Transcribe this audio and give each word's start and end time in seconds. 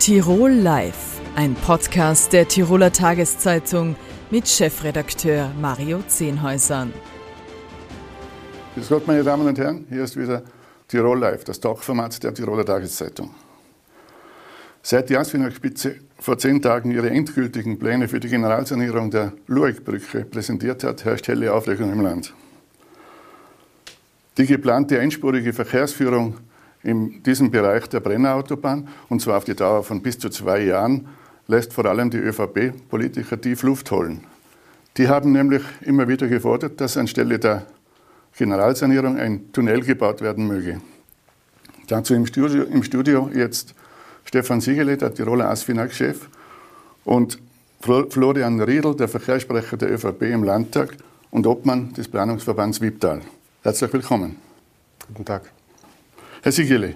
Tirol 0.00 0.52
Live, 0.52 1.20
ein 1.36 1.54
Podcast 1.54 2.32
der 2.32 2.48
Tiroler 2.48 2.90
Tageszeitung 2.90 3.96
mit 4.30 4.48
Chefredakteur 4.48 5.52
Mario 5.60 6.00
Zehnhäusern. 6.08 6.90
Grüß 8.74 8.88
Gott, 8.88 9.06
meine 9.06 9.22
Damen 9.22 9.46
und 9.46 9.58
Herren, 9.58 9.84
hier 9.90 10.02
ist 10.02 10.16
wieder 10.16 10.42
Tirol 10.88 11.18
Live, 11.18 11.44
das 11.44 11.60
Talkformat 11.60 12.22
der 12.22 12.32
Tiroler 12.32 12.64
Tageszeitung. 12.64 13.34
Seit 14.82 15.10
die 15.10 15.18
Asfinag-Spitze 15.18 15.96
vor 16.18 16.38
zehn 16.38 16.62
Tagen 16.62 16.92
ihre 16.92 17.10
endgültigen 17.10 17.78
Pläne 17.78 18.08
für 18.08 18.20
die 18.20 18.28
Generalsanierung 18.30 19.10
der 19.10 19.34
Lueckbrücke 19.48 20.24
präsentiert 20.24 20.82
hat, 20.82 21.04
herrscht 21.04 21.28
helle 21.28 21.52
Aufregung 21.52 21.92
im 21.92 22.00
Land. 22.00 22.32
Die 24.38 24.46
geplante 24.46 24.98
einspurige 24.98 25.52
Verkehrsführung 25.52 26.38
in 26.82 27.22
diesem 27.22 27.50
Bereich 27.50 27.88
der 27.88 28.00
Brennerautobahn, 28.00 28.88
und 29.08 29.20
zwar 29.20 29.38
auf 29.38 29.44
die 29.44 29.54
Dauer 29.54 29.82
von 29.82 30.02
bis 30.02 30.18
zu 30.18 30.30
zwei 30.30 30.60
Jahren, 30.60 31.08
lässt 31.46 31.72
vor 31.72 31.84
allem 31.84 32.10
die 32.10 32.18
ÖVP-Politiker 32.18 33.40
tief 33.40 33.62
Luft 33.62 33.90
holen. 33.90 34.24
Die 34.96 35.08
haben 35.08 35.32
nämlich 35.32 35.62
immer 35.82 36.08
wieder 36.08 36.26
gefordert, 36.26 36.80
dass 36.80 36.96
anstelle 36.96 37.38
der 37.38 37.66
Generalsanierung 38.36 39.18
ein 39.18 39.52
Tunnel 39.52 39.82
gebaut 39.82 40.20
werden 40.20 40.46
möge. 40.46 40.80
Dazu 41.88 42.14
im 42.14 42.26
Studio, 42.26 42.64
im 42.64 42.82
Studio 42.82 43.30
jetzt 43.34 43.74
Stefan 44.24 44.60
Siegele, 44.60 44.96
der 44.96 45.12
Tiroler 45.12 45.50
ASFINAG-Chef, 45.50 46.28
und 47.04 47.38
Florian 47.80 48.60
Riedl, 48.60 48.94
der 48.94 49.08
Verkehrssprecher 49.08 49.76
der 49.76 49.92
ÖVP 49.92 50.22
im 50.22 50.44
Landtag 50.44 50.96
und 51.30 51.46
Obmann 51.46 51.92
des 51.94 52.08
Planungsverbands 52.08 52.80
Wiebtal. 52.80 53.22
Herzlich 53.62 53.92
willkommen. 53.92 54.36
Guten 55.08 55.24
Tag. 55.24 55.50
Herr 56.42 56.52
Siegele, 56.52 56.94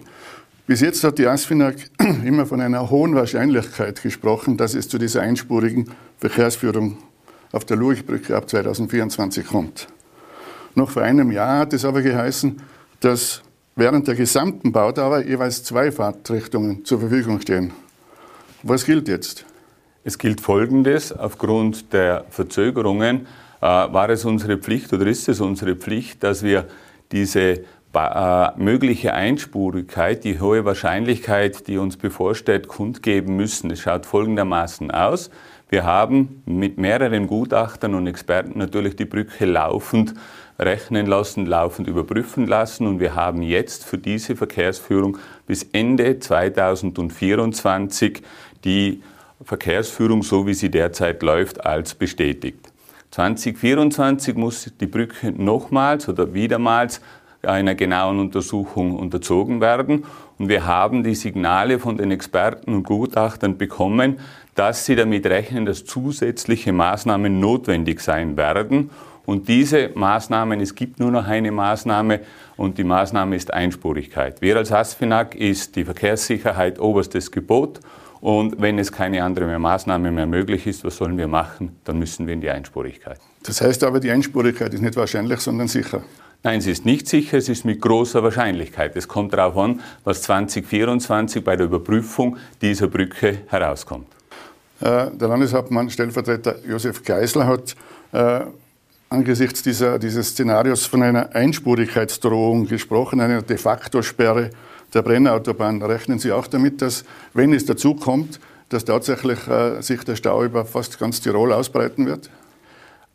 bis 0.66 0.80
jetzt 0.80 1.04
hat 1.04 1.18
die 1.18 1.26
ASFINAG 1.26 1.74
immer 2.24 2.46
von 2.46 2.62
einer 2.62 2.88
hohen 2.88 3.14
Wahrscheinlichkeit 3.14 4.02
gesprochen, 4.02 4.56
dass 4.56 4.74
es 4.74 4.88
zu 4.88 4.96
dieser 4.96 5.20
einspurigen 5.20 5.90
Verkehrsführung 6.16 6.96
auf 7.52 7.66
der 7.66 7.76
Lurchbrücke 7.76 8.34
ab 8.34 8.48
2024 8.48 9.46
kommt. 9.46 9.86
Noch 10.74 10.88
vor 10.88 11.02
einem 11.02 11.30
Jahr 11.30 11.58
hat 11.58 11.74
es 11.74 11.84
aber 11.84 12.00
geheißen, 12.00 12.62
dass 13.00 13.42
während 13.76 14.08
der 14.08 14.14
gesamten 14.14 14.72
Baudauer 14.72 15.20
jeweils 15.20 15.62
zwei 15.62 15.92
Fahrtrichtungen 15.92 16.82
zur 16.86 17.00
Verfügung 17.00 17.38
stehen. 17.38 17.74
Was 18.62 18.86
gilt 18.86 19.08
jetzt? 19.08 19.44
Es 20.04 20.16
gilt 20.16 20.40
Folgendes. 20.40 21.12
Aufgrund 21.12 21.92
der 21.92 22.24
Verzögerungen 22.30 23.26
äh, 23.60 23.66
war 23.66 24.08
es 24.08 24.24
unsere 24.24 24.56
Pflicht 24.56 24.90
oder 24.94 25.06
ist 25.06 25.28
es 25.28 25.42
unsere 25.42 25.76
Pflicht, 25.76 26.22
dass 26.22 26.42
wir 26.42 26.66
diese 27.12 27.60
mögliche 28.56 29.14
Einspurigkeit, 29.14 30.24
die 30.24 30.40
hohe 30.40 30.64
Wahrscheinlichkeit, 30.64 31.68
die 31.68 31.78
uns 31.78 31.96
bevorsteht, 31.96 32.68
kundgeben 32.68 33.36
müssen. 33.36 33.70
Es 33.70 33.80
schaut 33.80 34.06
folgendermaßen 34.06 34.90
aus. 34.90 35.30
Wir 35.68 35.84
haben 35.84 36.42
mit 36.44 36.78
mehreren 36.78 37.26
Gutachtern 37.26 37.94
und 37.94 38.06
Experten 38.06 38.58
natürlich 38.58 38.96
die 38.96 39.06
Brücke 39.06 39.46
laufend 39.46 40.14
rechnen 40.58 41.06
lassen, 41.06 41.46
laufend 41.46 41.88
überprüfen 41.88 42.46
lassen 42.46 42.86
und 42.86 43.00
wir 43.00 43.14
haben 43.14 43.40
jetzt 43.42 43.84
für 43.84 43.98
diese 43.98 44.36
Verkehrsführung 44.36 45.18
bis 45.46 45.64
Ende 45.72 46.20
2024 46.20 48.22
die 48.64 49.02
Verkehrsführung, 49.42 50.22
so 50.22 50.46
wie 50.46 50.54
sie 50.54 50.70
derzeit 50.70 51.22
läuft, 51.22 51.66
als 51.66 51.94
bestätigt. 51.94 52.70
2024 53.10 54.36
muss 54.36 54.72
die 54.80 54.86
Brücke 54.86 55.32
nochmals 55.32 56.08
oder 56.08 56.32
wiedermals 56.34 57.00
einer 57.46 57.74
genauen 57.74 58.18
Untersuchung 58.18 58.96
unterzogen 58.96 59.60
werden. 59.60 60.04
Und 60.38 60.48
wir 60.48 60.66
haben 60.66 61.04
die 61.04 61.14
Signale 61.14 61.78
von 61.78 61.96
den 61.96 62.10
Experten 62.10 62.74
und 62.74 62.82
Gutachtern 62.84 63.56
bekommen, 63.58 64.18
dass 64.54 64.86
sie 64.86 64.96
damit 64.96 65.26
rechnen, 65.26 65.66
dass 65.66 65.84
zusätzliche 65.84 66.72
Maßnahmen 66.72 67.40
notwendig 67.40 68.00
sein 68.00 68.36
werden. 68.36 68.90
Und 69.26 69.48
diese 69.48 69.90
Maßnahmen, 69.94 70.60
es 70.60 70.74
gibt 70.74 71.00
nur 71.00 71.10
noch 71.10 71.26
eine 71.26 71.50
Maßnahme 71.50 72.20
und 72.56 72.76
die 72.78 72.84
Maßnahme 72.84 73.36
ist 73.36 73.52
Einspurigkeit. 73.52 74.42
Wir 74.42 74.56
als 74.56 74.70
ASFINAG 74.70 75.34
ist 75.34 75.76
die 75.76 75.84
Verkehrssicherheit 75.84 76.78
oberstes 76.78 77.30
Gebot. 77.30 77.80
Und 78.20 78.60
wenn 78.60 78.78
es 78.78 78.90
keine 78.90 79.22
andere 79.22 79.58
Maßnahme 79.58 80.10
mehr 80.10 80.26
möglich 80.26 80.66
ist, 80.66 80.84
was 80.84 80.96
sollen 80.96 81.18
wir 81.18 81.28
machen? 81.28 81.76
Dann 81.84 81.98
müssen 81.98 82.26
wir 82.26 82.34
in 82.34 82.40
die 82.40 82.48
Einspurigkeit. 82.48 83.18
Das 83.42 83.60
heißt 83.60 83.84
aber, 83.84 84.00
die 84.00 84.10
Einspurigkeit 84.10 84.72
ist 84.72 84.80
nicht 84.80 84.96
wahrscheinlich, 84.96 85.40
sondern 85.40 85.68
sicher. 85.68 86.02
Nein, 86.46 86.58
es 86.58 86.66
ist 86.66 86.84
nicht 86.84 87.08
sicher, 87.08 87.38
es 87.38 87.48
ist 87.48 87.64
mit 87.64 87.80
großer 87.80 88.22
Wahrscheinlichkeit. 88.22 88.94
Es 88.96 89.08
kommt 89.08 89.32
darauf 89.32 89.56
an, 89.56 89.80
was 90.04 90.20
2024 90.22 91.42
bei 91.42 91.56
der 91.56 91.64
Überprüfung 91.64 92.36
dieser 92.60 92.86
Brücke 92.86 93.38
herauskommt. 93.46 94.06
Äh, 94.80 95.10
der 95.12 95.28
Landeshauptmann, 95.28 95.88
Stellvertreter 95.88 96.56
Josef 96.68 97.02
Geisler, 97.02 97.46
hat 97.46 97.74
äh, 98.12 98.44
angesichts 99.08 99.62
dieser, 99.62 99.98
dieses 99.98 100.28
Szenarios 100.28 100.84
von 100.84 101.02
einer 101.02 101.34
Einspurigkeitsdrohung 101.34 102.66
gesprochen, 102.66 103.22
einer 103.22 103.40
de 103.40 103.56
facto 103.56 104.02
Sperre 104.02 104.50
der 104.92 105.00
Brennautobahn. 105.00 105.80
Rechnen 105.80 106.18
Sie 106.18 106.30
auch 106.30 106.46
damit, 106.46 106.82
dass, 106.82 107.06
wenn 107.32 107.54
es 107.54 107.64
dazu 107.64 107.94
kommt, 107.94 108.38
dass 108.68 108.84
tatsächlich 108.84 109.48
äh, 109.48 109.80
sich 109.80 110.04
der 110.04 110.16
Stau 110.16 110.44
über 110.44 110.66
fast 110.66 110.98
ganz 110.98 111.22
Tirol 111.22 111.54
ausbreiten 111.54 112.04
wird? 112.04 112.28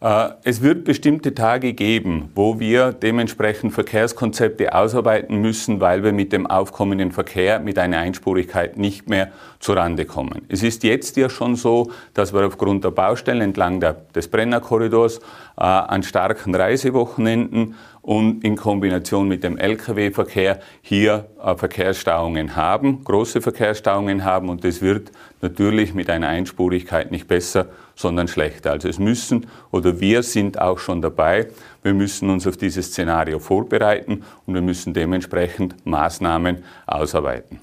Äh, 0.02 0.30
es 0.44 0.62
wird 0.62 0.86
bestimmte 0.86 1.34
Tage 1.34 1.74
geben, 1.74 2.32
wo 2.34 2.60
wir 2.60 2.94
dementsprechend 2.94 3.74
Verkehrskonzepte 3.74 4.74
ausarbeiten 4.74 5.42
müssen, 5.42 5.82
weil 5.82 6.04
wir 6.04 6.14
mit 6.14 6.32
dem 6.32 6.48
aufkommenden 6.48 7.12
Verkehr 7.12 7.60
mit 7.60 7.78
einer 7.78 7.98
Einspurigkeit 7.98 8.78
nicht 8.78 9.09
mehr 9.09 9.30
zurande 9.59 10.06
kommen. 10.06 10.44
Es 10.48 10.64
ist 10.64 10.84
jetzt 10.84 11.18
ja 11.18 11.30
schon 11.30 11.56
so, 11.56 11.92
dass 12.14 12.34
wir 12.34 12.46
aufgrund 12.46 12.86
der 12.86 12.92
Baustellen 12.92 13.42
entlang 13.42 13.82
der, 13.82 13.98
des 14.16 14.30
Brennerkorridors 14.30 15.18
äh, 15.58 15.64
an 15.64 16.04
starken 16.04 16.56
Reisewochenenden 16.56 17.76
und 18.02 18.44
in 18.44 18.56
Kombination 18.56 19.28
mit 19.28 19.44
dem 19.44 19.58
Lkw-Verkehr 19.58 20.60
hier 20.82 21.30
äh, 21.44 21.56
Verkehrsstauungen 21.56 22.56
haben, 22.56 23.04
große 23.04 23.42
Verkehrsstauungen 23.42 24.24
haben 24.24 24.50
und 24.50 24.64
das 24.64 24.82
wird 24.82 25.12
natürlich 25.42 25.94
mit 25.94 26.09
einer 26.09 26.28
Einspurigkeit 26.28 27.12
nicht 27.12 27.28
besser, 27.28 27.68
sondern 27.96 28.28
schlechter. 28.28 28.72
Also 28.72 28.88
es 28.88 29.00
müssen 29.00 29.48
oder 29.72 30.00
wir 30.00 30.24
sind 30.24 30.59
auch 30.59 30.80
schon 30.80 31.02
dabei, 31.02 31.48
wir 31.84 31.94
müssen 31.94 32.30
uns 32.30 32.48
auf 32.48 32.58
dieses 32.58 32.88
Szenario 32.88 33.40
vorbereiten 33.40 34.24
und 34.46 34.54
wir 34.54 34.62
müssen 34.62 34.94
dementsprechend 34.94 35.86
Maßnahmen 35.86 36.64
ausarbeiten. 36.88 37.59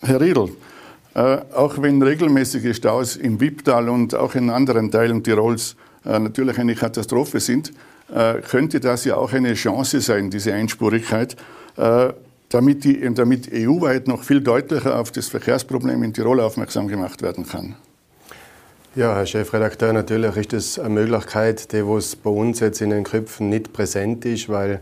Herr 0.00 0.20
Riedl, 0.20 0.48
äh, 1.14 1.38
auch 1.54 1.80
wenn 1.82 2.02
regelmäßige 2.02 2.74
Staus 2.74 3.16
im 3.16 3.40
Wipptal 3.40 3.88
und 3.88 4.14
auch 4.14 4.34
in 4.34 4.48
anderen 4.48 4.90
Teilen 4.90 5.22
Tirols 5.22 5.76
äh, 6.04 6.18
natürlich 6.18 6.58
eine 6.58 6.74
Katastrophe 6.74 7.40
sind, 7.40 7.72
könnte 8.42 8.80
das 8.80 9.04
ja 9.04 9.16
auch 9.16 9.32
eine 9.32 9.54
Chance 9.54 10.00
sein, 10.00 10.30
diese 10.30 10.52
Einspurigkeit, 10.52 11.36
äh, 11.76 12.12
damit, 12.48 12.84
die, 12.84 13.08
damit 13.14 13.50
EU-weit 13.52 14.08
noch 14.08 14.24
viel 14.24 14.40
deutlicher 14.40 14.98
auf 14.98 15.12
das 15.12 15.28
Verkehrsproblem 15.28 16.02
in 16.02 16.12
Tirol 16.12 16.40
aufmerksam 16.40 16.88
gemacht 16.88 17.22
werden 17.22 17.46
kann. 17.46 17.76
Ja, 18.96 19.14
Herr 19.14 19.24
Chefredakteur, 19.24 19.92
natürlich 19.92 20.36
ist 20.36 20.52
das 20.52 20.78
eine 20.80 20.94
Möglichkeit, 20.94 21.72
die 21.72 21.86
was 21.86 22.16
bei 22.16 22.30
uns 22.30 22.58
jetzt 22.58 22.80
in 22.80 22.90
den 22.90 23.04
Köpfen 23.04 23.48
nicht 23.48 23.72
präsent 23.72 24.24
ist, 24.24 24.48
weil 24.48 24.80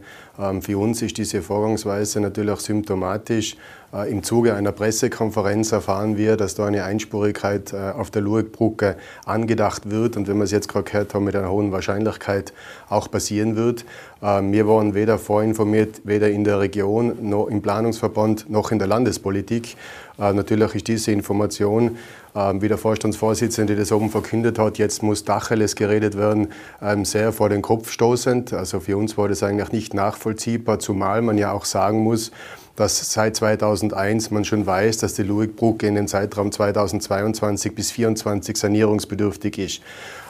für 0.60 0.78
uns 0.78 1.02
ist 1.02 1.18
diese 1.18 1.42
Vorgangsweise 1.42 2.20
natürlich 2.20 2.52
auch 2.52 2.60
symptomatisch. 2.60 3.56
Äh, 3.92 4.10
Im 4.10 4.22
Zuge 4.22 4.54
einer 4.54 4.72
Pressekonferenz 4.72 5.72
erfahren 5.72 6.16
wir, 6.16 6.36
dass 6.36 6.54
da 6.54 6.66
eine 6.66 6.84
Einspurigkeit 6.84 7.72
äh, 7.72 7.92
auf 7.96 8.10
der 8.10 8.22
Luegbrücke 8.22 8.96
angedacht 9.24 9.90
wird 9.90 10.16
und 10.16 10.28
wenn 10.28 10.36
wir 10.36 10.44
es 10.44 10.50
jetzt 10.50 10.68
gerade 10.68 10.84
gehört 10.84 11.14
haben, 11.14 11.24
mit 11.24 11.34
einer 11.34 11.50
hohen 11.50 11.72
Wahrscheinlichkeit 11.72 12.52
auch 12.90 13.10
passieren 13.10 13.56
wird. 13.56 13.86
Äh, 14.20 14.42
wir 14.42 14.68
waren 14.68 14.94
weder 14.94 15.18
vorinformiert, 15.18 16.02
weder 16.04 16.28
in 16.28 16.44
der 16.44 16.60
Region 16.60 17.30
noch 17.30 17.46
im 17.46 17.62
Planungsverband 17.62 18.50
noch 18.50 18.72
in 18.72 18.78
der 18.78 18.88
Landespolitik. 18.88 19.76
Natürlich 20.20 20.74
ist 20.74 20.88
diese 20.88 21.12
Information 21.12 21.96
ähm, 22.38 22.62
wie 22.62 22.68
der 22.68 22.78
Vorstandsvorsitzende 22.78 23.74
das 23.74 23.90
oben 23.90 24.10
verkündet 24.10 24.58
hat, 24.58 24.78
jetzt 24.78 25.02
muss 25.02 25.24
Dacheles 25.24 25.74
geredet 25.74 26.16
werden, 26.16 26.48
ähm, 26.80 27.04
sehr 27.04 27.32
vor 27.32 27.48
den 27.48 27.62
Kopf 27.62 27.90
stoßend. 27.90 28.52
Also 28.52 28.80
für 28.80 28.96
uns 28.96 29.18
war 29.18 29.28
das 29.28 29.42
eigentlich 29.42 29.72
nicht 29.72 29.94
nachvollziehbar, 29.94 30.27
zumal 30.36 31.22
man 31.22 31.38
ja 31.38 31.52
auch 31.52 31.64
sagen 31.64 32.00
muss, 32.00 32.30
dass 32.76 33.12
seit 33.12 33.34
2001 33.34 34.30
man 34.30 34.44
schon 34.44 34.64
weiß, 34.64 34.98
dass 34.98 35.14
die 35.14 35.24
Luigbrücke 35.24 35.88
in 35.88 35.96
den 35.96 36.06
Zeitraum 36.06 36.52
2022 36.52 37.74
bis 37.74 37.88
2024 37.88 38.56
sanierungsbedürftig 38.56 39.58
ist. 39.58 39.82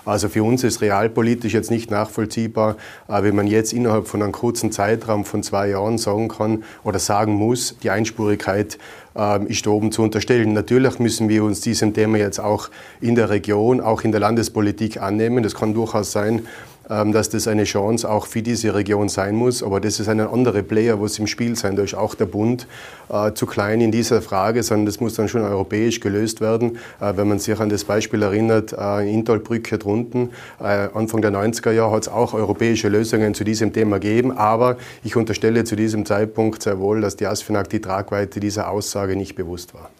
Also 0.06 0.30
für 0.30 0.42
uns 0.42 0.64
ist 0.64 0.80
realpolitisch 0.80 1.52
jetzt 1.52 1.70
nicht 1.70 1.90
nachvollziehbar, 1.90 2.76
äh, 3.08 3.22
wenn 3.22 3.36
man 3.36 3.46
jetzt 3.46 3.74
innerhalb 3.74 4.08
von 4.08 4.22
einem 4.22 4.32
kurzen 4.32 4.72
Zeitraum 4.72 5.26
von 5.26 5.42
zwei 5.42 5.68
Jahren 5.68 5.98
sagen 5.98 6.28
kann 6.28 6.64
oder 6.82 6.98
sagen 6.98 7.34
muss, 7.34 7.76
die 7.82 7.90
Einspurigkeit 7.90 8.78
ähm, 9.14 9.46
ist 9.48 9.66
oben 9.66 9.92
zu 9.92 10.02
unterstellen. 10.02 10.54
Natürlich 10.54 10.98
müssen 10.98 11.28
wir 11.28 11.44
uns 11.44 11.60
diesem 11.60 11.92
Thema 11.92 12.16
jetzt 12.16 12.40
auch 12.40 12.70
in 13.02 13.16
der 13.16 13.28
Region, 13.28 13.82
auch 13.82 14.02
in 14.02 14.12
der 14.12 14.20
Landespolitik 14.20 15.02
annehmen. 15.02 15.42
Das 15.42 15.54
kann 15.54 15.74
durchaus 15.74 16.12
sein, 16.12 16.46
dass 16.88 17.28
das 17.28 17.46
eine 17.46 17.64
Chance 17.64 18.08
auch 18.08 18.26
für 18.26 18.40
diese 18.40 18.74
Region 18.74 19.08
sein 19.08 19.34
muss. 19.34 19.62
Aber 19.62 19.80
das 19.80 20.00
ist 20.00 20.08
ein 20.08 20.20
anderer 20.20 20.62
Player, 20.62 21.00
was 21.00 21.18
im 21.18 21.26
Spiel 21.26 21.54
sein. 21.56 21.76
Da 21.76 21.82
ist 21.82 21.94
auch 21.94 22.14
der 22.14 22.26
Bund 22.26 22.66
äh, 23.10 23.32
zu 23.32 23.46
klein 23.46 23.80
in 23.80 23.92
dieser 23.92 24.22
Frage, 24.22 24.62
sondern 24.62 24.86
das 24.86 25.00
muss 25.00 25.14
dann 25.14 25.28
schon 25.28 25.42
europäisch 25.42 26.00
gelöst 26.00 26.40
werden. 26.40 26.78
Äh, 27.00 27.12
wenn 27.16 27.28
man 27.28 27.38
sich 27.38 27.58
an 27.58 27.68
das 27.68 27.84
Beispiel 27.84 28.22
erinnert, 28.22 28.72
äh, 28.72 29.12
Intolbrücke 29.12 29.78
drunten, 29.78 30.30
äh, 30.60 30.88
Anfang 30.94 31.20
der 31.22 31.30
90er 31.30 31.72
Jahre 31.72 31.92
hat 31.92 32.02
es 32.02 32.08
auch 32.08 32.34
europäische 32.34 32.88
Lösungen 32.88 33.34
zu 33.34 33.44
diesem 33.44 33.72
Thema 33.72 33.98
gegeben. 33.98 34.32
Aber 34.32 34.76
ich 35.04 35.16
unterstelle 35.16 35.64
zu 35.64 35.76
diesem 35.76 36.06
Zeitpunkt 36.06 36.62
sehr 36.62 36.78
wohl, 36.78 37.00
dass 37.00 37.16
die 37.16 37.26
ASFINAG 37.26 37.68
die 37.68 37.80
Tragweite 37.80 38.40
dieser 38.40 38.70
Aussage 38.70 39.16
nicht 39.16 39.34
bewusst 39.34 39.74
war. 39.74 39.90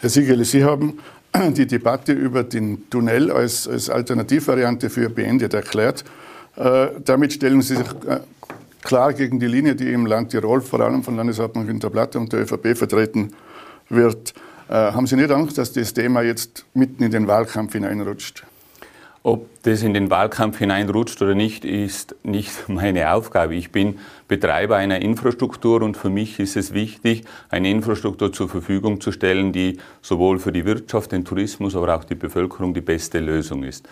Herr 0.00 0.10
Siegele, 0.10 0.44
Sie 0.44 0.62
haben 0.62 0.98
die 1.54 1.66
Debatte 1.66 2.12
über 2.12 2.44
den 2.44 2.88
Tunnel 2.90 3.30
als, 3.30 3.68
als 3.68 3.90
Alternativvariante 3.90 4.90
für 4.90 5.08
beendet 5.08 5.54
erklärt. 5.54 6.04
Äh, 6.56 6.88
damit 7.04 7.34
stellen 7.34 7.62
Sie 7.62 7.76
sich 7.76 7.86
äh, 8.06 8.20
klar 8.82 9.12
gegen 9.12 9.38
die 9.40 9.46
Linie, 9.46 9.74
die 9.74 9.92
im 9.92 10.06
Land 10.06 10.30
Tirol 10.30 10.60
vor 10.60 10.80
allem 10.80 11.02
von 11.02 11.16
Landeshauptmann 11.16 11.66
Günter 11.66 11.90
Platter 11.90 12.20
und 12.20 12.32
der 12.32 12.42
ÖVP 12.42 12.76
vertreten 12.76 13.32
wird. 13.88 14.34
Äh, 14.68 14.74
haben 14.74 15.06
Sie 15.06 15.16
nicht 15.16 15.30
Angst, 15.30 15.58
dass 15.58 15.72
das 15.72 15.92
Thema 15.92 16.22
jetzt 16.22 16.64
mitten 16.74 17.02
in 17.02 17.10
den 17.10 17.26
Wahlkampf 17.26 17.72
hineinrutscht? 17.72 18.44
Ob 19.26 19.48
das 19.64 19.82
in 19.82 19.92
den 19.92 20.08
Wahlkampf 20.08 20.58
hineinrutscht 20.58 21.20
oder 21.20 21.34
nicht, 21.34 21.64
ist 21.64 22.14
nicht 22.22 22.52
meine 22.68 23.10
Aufgabe. 23.10 23.56
Ich 23.56 23.72
bin 23.72 23.98
Betreiber 24.28 24.76
einer 24.76 25.02
Infrastruktur 25.02 25.82
und 25.82 25.96
für 25.96 26.10
mich 26.10 26.38
ist 26.38 26.56
es 26.56 26.72
wichtig, 26.72 27.24
eine 27.48 27.68
Infrastruktur 27.68 28.32
zur 28.32 28.48
Verfügung 28.48 29.00
zu 29.00 29.10
stellen, 29.10 29.50
die 29.50 29.78
sowohl 30.00 30.38
für 30.38 30.52
die 30.52 30.64
Wirtschaft, 30.64 31.10
den 31.10 31.24
Tourismus, 31.24 31.74
aber 31.74 31.96
auch 31.96 32.04
die 32.04 32.14
Bevölkerung 32.14 32.72
die 32.72 32.80
beste 32.80 33.18
Lösung 33.18 33.64
ist. 33.64 33.88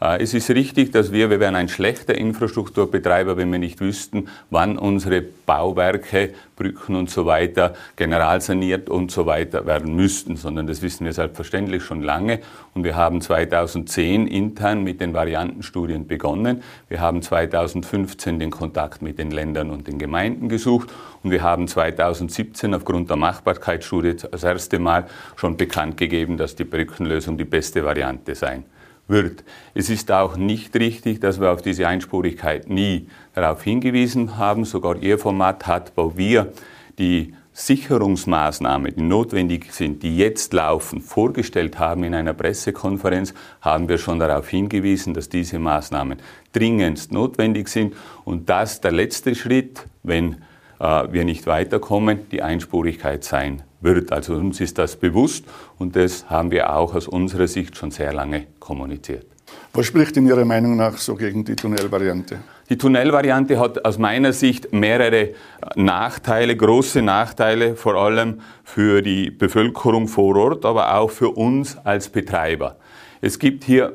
Äh, 0.00 0.22
es 0.22 0.34
ist 0.34 0.50
richtig, 0.50 0.92
dass 0.92 1.12
wir, 1.12 1.30
wir 1.30 1.40
wären 1.40 1.56
ein 1.56 1.68
schlechter 1.68 2.14
Infrastrukturbetreiber, 2.14 3.36
wenn 3.36 3.50
wir 3.50 3.58
nicht 3.58 3.80
wüssten, 3.80 4.28
wann 4.50 4.78
unsere 4.78 5.22
Bauwerke, 5.22 6.34
Brücken 6.56 6.96
und 6.96 7.10
so 7.10 7.26
weiter 7.26 7.74
generalsaniert 7.96 8.88
und 8.88 9.10
so 9.10 9.26
weiter 9.26 9.66
werden 9.66 9.94
müssten, 9.94 10.36
sondern 10.36 10.66
das 10.66 10.82
wissen 10.82 11.04
wir 11.04 11.12
selbstverständlich 11.12 11.82
schon 11.82 12.02
lange. 12.02 12.40
Und 12.74 12.84
wir 12.84 12.96
haben 12.96 13.20
2010 13.20 14.26
intern 14.26 14.82
mit 14.82 15.00
den 15.00 15.14
Variantenstudien 15.14 16.06
begonnen. 16.06 16.62
Wir 16.88 17.00
haben 17.00 17.22
2015 17.22 18.38
den 18.38 18.50
Kontakt 18.50 19.02
mit 19.02 19.18
den 19.18 19.30
Ländern 19.30 19.70
und 19.70 19.86
den 19.86 19.98
Gemeinden 19.98 20.48
gesucht 20.48 20.90
und 21.22 21.30
wir 21.30 21.42
haben 21.42 21.68
2017 21.68 22.74
aufgrund 22.74 23.10
der 23.10 23.16
Machbarkeitsstudie 23.16 24.16
das 24.30 24.42
erste 24.44 24.78
Mal 24.78 25.06
schon 25.36 25.56
bekannt 25.56 25.96
gegeben, 25.96 26.36
dass 26.36 26.56
die 26.56 26.64
Brückenlösung 26.64 27.36
die 27.38 27.44
beste 27.44 27.84
Variante 27.84 28.34
sein 28.34 28.64
wird. 29.08 29.42
Es 29.74 29.90
ist 29.90 30.10
auch 30.12 30.36
nicht 30.36 30.76
richtig, 30.76 31.20
dass 31.20 31.40
wir 31.40 31.50
auf 31.50 31.62
diese 31.62 31.88
Einspurigkeit 31.88 32.68
nie 32.68 33.08
darauf 33.34 33.62
hingewiesen 33.62 34.36
haben. 34.36 34.64
Sogar 34.64 34.96
Ihr 34.96 35.18
Format 35.18 35.66
hat, 35.66 35.92
wo 35.96 36.16
wir 36.16 36.52
die 36.98 37.34
Sicherungsmaßnahmen, 37.58 38.94
die 38.94 39.02
notwendig 39.02 39.72
sind, 39.72 40.04
die 40.04 40.16
jetzt 40.16 40.52
laufen, 40.52 41.00
vorgestellt 41.00 41.80
haben 41.80 42.04
in 42.04 42.14
einer 42.14 42.32
Pressekonferenz, 42.32 43.34
haben 43.60 43.88
wir 43.88 43.98
schon 43.98 44.20
darauf 44.20 44.48
hingewiesen, 44.48 45.12
dass 45.12 45.28
diese 45.28 45.58
Maßnahmen 45.58 46.18
dringendst 46.52 47.10
notwendig 47.10 47.68
sind 47.68 47.96
und 48.24 48.48
dass 48.48 48.80
der 48.80 48.92
letzte 48.92 49.34
Schritt, 49.34 49.86
wenn 50.04 50.36
wir 50.78 51.24
nicht 51.24 51.46
weiterkommen, 51.46 52.28
die 52.30 52.42
Einspurigkeit 52.42 53.24
sein 53.24 53.62
wird. 53.80 54.12
Also 54.12 54.34
uns 54.34 54.60
ist 54.60 54.78
das 54.78 54.96
bewusst 54.96 55.44
und 55.78 55.96
das 55.96 56.28
haben 56.30 56.50
wir 56.50 56.74
auch 56.74 56.94
aus 56.94 57.08
unserer 57.08 57.46
Sicht 57.46 57.76
schon 57.76 57.90
sehr 57.90 58.12
lange 58.12 58.46
kommuniziert. 58.58 59.26
Was 59.72 59.86
spricht 59.86 60.16
in 60.16 60.26
Ihrer 60.26 60.44
Meinung 60.44 60.76
nach 60.76 60.96
so 60.96 61.14
gegen 61.14 61.44
die 61.44 61.54
Tunnelvariante? 61.54 62.38
Die 62.68 62.76
Tunnelvariante 62.76 63.58
hat 63.58 63.84
aus 63.84 63.96
meiner 63.96 64.32
Sicht 64.32 64.72
mehrere 64.72 65.30
Nachteile, 65.74 66.54
große 66.56 67.00
Nachteile, 67.00 67.76
vor 67.76 67.94
allem 67.94 68.40
für 68.64 69.00
die 69.00 69.30
Bevölkerung 69.30 70.06
vor 70.08 70.36
Ort, 70.36 70.64
aber 70.64 70.94
auch 70.96 71.10
für 71.10 71.30
uns 71.30 71.78
als 71.78 72.08
Betreiber. 72.08 72.76
Es 73.20 73.38
gibt 73.38 73.64
hier 73.64 73.92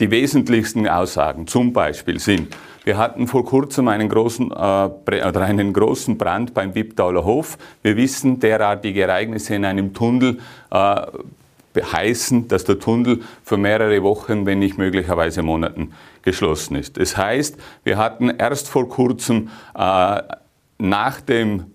die 0.00 0.10
wesentlichsten 0.10 0.86
Aussagen. 0.88 1.46
Zum 1.46 1.72
Beispiel 1.72 2.18
sind, 2.18 2.54
wir 2.84 2.98
hatten 2.98 3.26
vor 3.26 3.44
kurzem 3.44 3.88
einen 3.88 4.08
großen, 4.08 4.50
äh, 4.50 4.54
oder 4.54 5.40
einen 5.40 5.72
großen 5.72 6.18
Brand 6.18 6.54
beim 6.54 6.74
Wipptaler 6.74 7.24
Hof. 7.24 7.58
Wir 7.82 7.96
wissen, 7.96 8.40
derartige 8.40 9.02
Ereignisse 9.02 9.54
in 9.54 9.64
einem 9.64 9.94
Tunnel 9.94 10.38
äh, 10.70 11.00
heißen, 11.82 12.46
dass 12.48 12.64
der 12.64 12.78
Tunnel 12.78 13.22
für 13.42 13.56
mehrere 13.56 14.02
Wochen, 14.02 14.46
wenn 14.46 14.60
nicht 14.60 14.78
möglicherweise 14.78 15.42
Monaten 15.42 15.92
geschlossen 16.22 16.76
ist. 16.76 16.98
Das 16.98 17.16
heißt, 17.16 17.56
wir 17.82 17.96
hatten 17.96 18.30
erst 18.30 18.68
vor 18.68 18.88
kurzem 18.88 19.48
äh, 19.74 20.22
nach 20.78 21.20
dem 21.20 21.73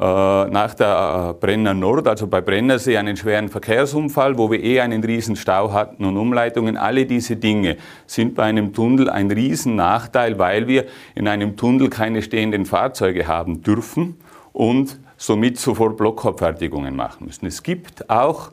nach 0.00 0.72
der 0.74 1.34
äh, 1.36 1.40
Brenner 1.40 1.74
Nord, 1.74 2.08
also 2.08 2.26
bei 2.26 2.40
Brennersee, 2.40 2.96
einen 2.96 3.18
schweren 3.18 3.50
Verkehrsunfall, 3.50 4.38
wo 4.38 4.50
wir 4.50 4.62
eh 4.62 4.80
einen 4.80 5.04
riesen 5.04 5.36
Stau 5.36 5.72
hatten 5.72 6.06
und 6.06 6.16
Umleitungen. 6.16 6.78
Alle 6.78 7.04
diese 7.04 7.36
Dinge 7.36 7.76
sind 8.06 8.34
bei 8.34 8.44
einem 8.44 8.72
Tunnel 8.72 9.10
ein 9.10 9.30
riesen 9.30 9.76
Nachteil, 9.76 10.38
weil 10.38 10.66
wir 10.66 10.86
in 11.14 11.28
einem 11.28 11.56
Tunnel 11.58 11.90
keine 11.90 12.22
stehenden 12.22 12.64
Fahrzeuge 12.64 13.26
haben 13.28 13.62
dürfen 13.62 14.16
und 14.54 14.98
somit 15.18 15.58
sofort 15.58 15.98
Blockabfertigungen 15.98 16.96
machen 16.96 17.26
müssen. 17.26 17.44
Es 17.44 17.62
gibt 17.62 18.08
auch 18.08 18.52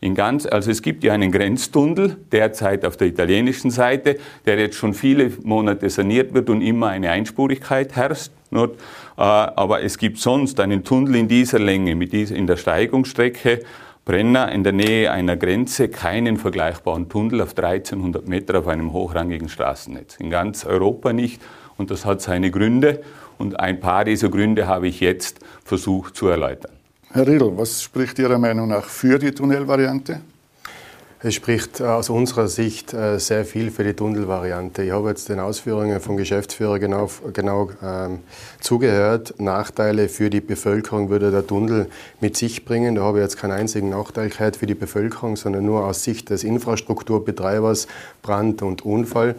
in 0.00 0.14
ganz, 0.14 0.46
also 0.46 0.70
es 0.70 0.82
gibt 0.82 1.02
ja 1.02 1.12
einen 1.12 1.32
Grenztunnel 1.32 2.16
derzeit 2.30 2.84
auf 2.84 2.96
der 2.96 3.08
italienischen 3.08 3.70
Seite, 3.70 4.16
der 4.46 4.58
jetzt 4.58 4.76
schon 4.76 4.94
viele 4.94 5.32
Monate 5.42 5.90
saniert 5.90 6.34
wird 6.34 6.50
und 6.50 6.62
immer 6.62 6.88
eine 6.88 7.10
Einspurigkeit 7.10 7.96
herrscht. 7.96 8.30
Nur, 8.50 8.70
äh, 9.16 9.22
aber 9.22 9.82
es 9.82 9.98
gibt 9.98 10.18
sonst 10.18 10.60
einen 10.60 10.84
Tunnel 10.84 11.16
in 11.16 11.28
dieser 11.28 11.58
Länge, 11.58 11.96
mit 11.96 12.12
dieser, 12.12 12.36
in 12.36 12.46
der 12.46 12.56
Steigungsstrecke 12.56 13.60
Brenner 14.08 14.50
in 14.52 14.64
der 14.64 14.72
Nähe 14.72 15.12
einer 15.12 15.36
Grenze 15.36 15.90
keinen 15.90 16.38
vergleichbaren 16.38 17.10
Tunnel 17.10 17.42
auf 17.42 17.50
1300 17.50 18.26
Meter 18.26 18.60
auf 18.60 18.66
einem 18.66 18.94
hochrangigen 18.94 19.50
Straßennetz. 19.50 20.16
In 20.16 20.30
ganz 20.30 20.64
Europa 20.64 21.12
nicht. 21.12 21.42
Und 21.76 21.90
das 21.90 22.06
hat 22.06 22.22
seine 22.22 22.50
Gründe. 22.50 23.02
Und 23.36 23.60
ein 23.60 23.80
paar 23.80 24.06
dieser 24.06 24.30
Gründe 24.30 24.66
habe 24.66 24.88
ich 24.88 25.00
jetzt 25.00 25.40
versucht 25.62 26.16
zu 26.16 26.28
erläutern. 26.28 26.77
Herr 27.10 27.26
Riedl, 27.26 27.56
was 27.56 27.82
spricht 27.82 28.18
Ihrer 28.18 28.36
Meinung 28.36 28.68
nach 28.68 28.84
für 28.84 29.18
die 29.18 29.32
Tunnelvariante? 29.32 30.20
Es 31.20 31.34
spricht 31.34 31.80
äh, 31.80 31.84
aus 31.84 32.10
unserer 32.10 32.48
Sicht 32.48 32.92
äh, 32.92 33.18
sehr 33.18 33.46
viel 33.46 33.70
für 33.70 33.82
die 33.82 33.94
Tunnelvariante. 33.94 34.82
Ich 34.82 34.92
habe 34.92 35.08
jetzt 35.08 35.30
den 35.30 35.40
Ausführungen 35.40 36.00
vom 36.00 36.18
Geschäftsführer 36.18 36.78
genau, 36.78 37.08
genau 37.32 37.70
ähm, 37.82 38.18
zugehört. 38.60 39.34
Nachteile 39.38 40.10
für 40.10 40.28
die 40.28 40.42
Bevölkerung 40.42 41.08
würde 41.08 41.30
der 41.30 41.46
Tunnel 41.46 41.88
mit 42.20 42.36
sich 42.36 42.66
bringen. 42.66 42.96
Da 42.96 43.04
habe 43.04 43.18
ich 43.18 43.22
jetzt 43.22 43.38
keinen 43.38 43.52
einzigen 43.52 43.88
Nachteil 43.88 44.30
für 44.30 44.66
die 44.66 44.74
Bevölkerung, 44.74 45.36
sondern 45.36 45.64
nur 45.64 45.86
aus 45.86 46.04
Sicht 46.04 46.28
des 46.28 46.44
Infrastrukturbetreibers 46.44 47.88
Brand 48.20 48.60
und 48.60 48.84
Unfall 48.84 49.34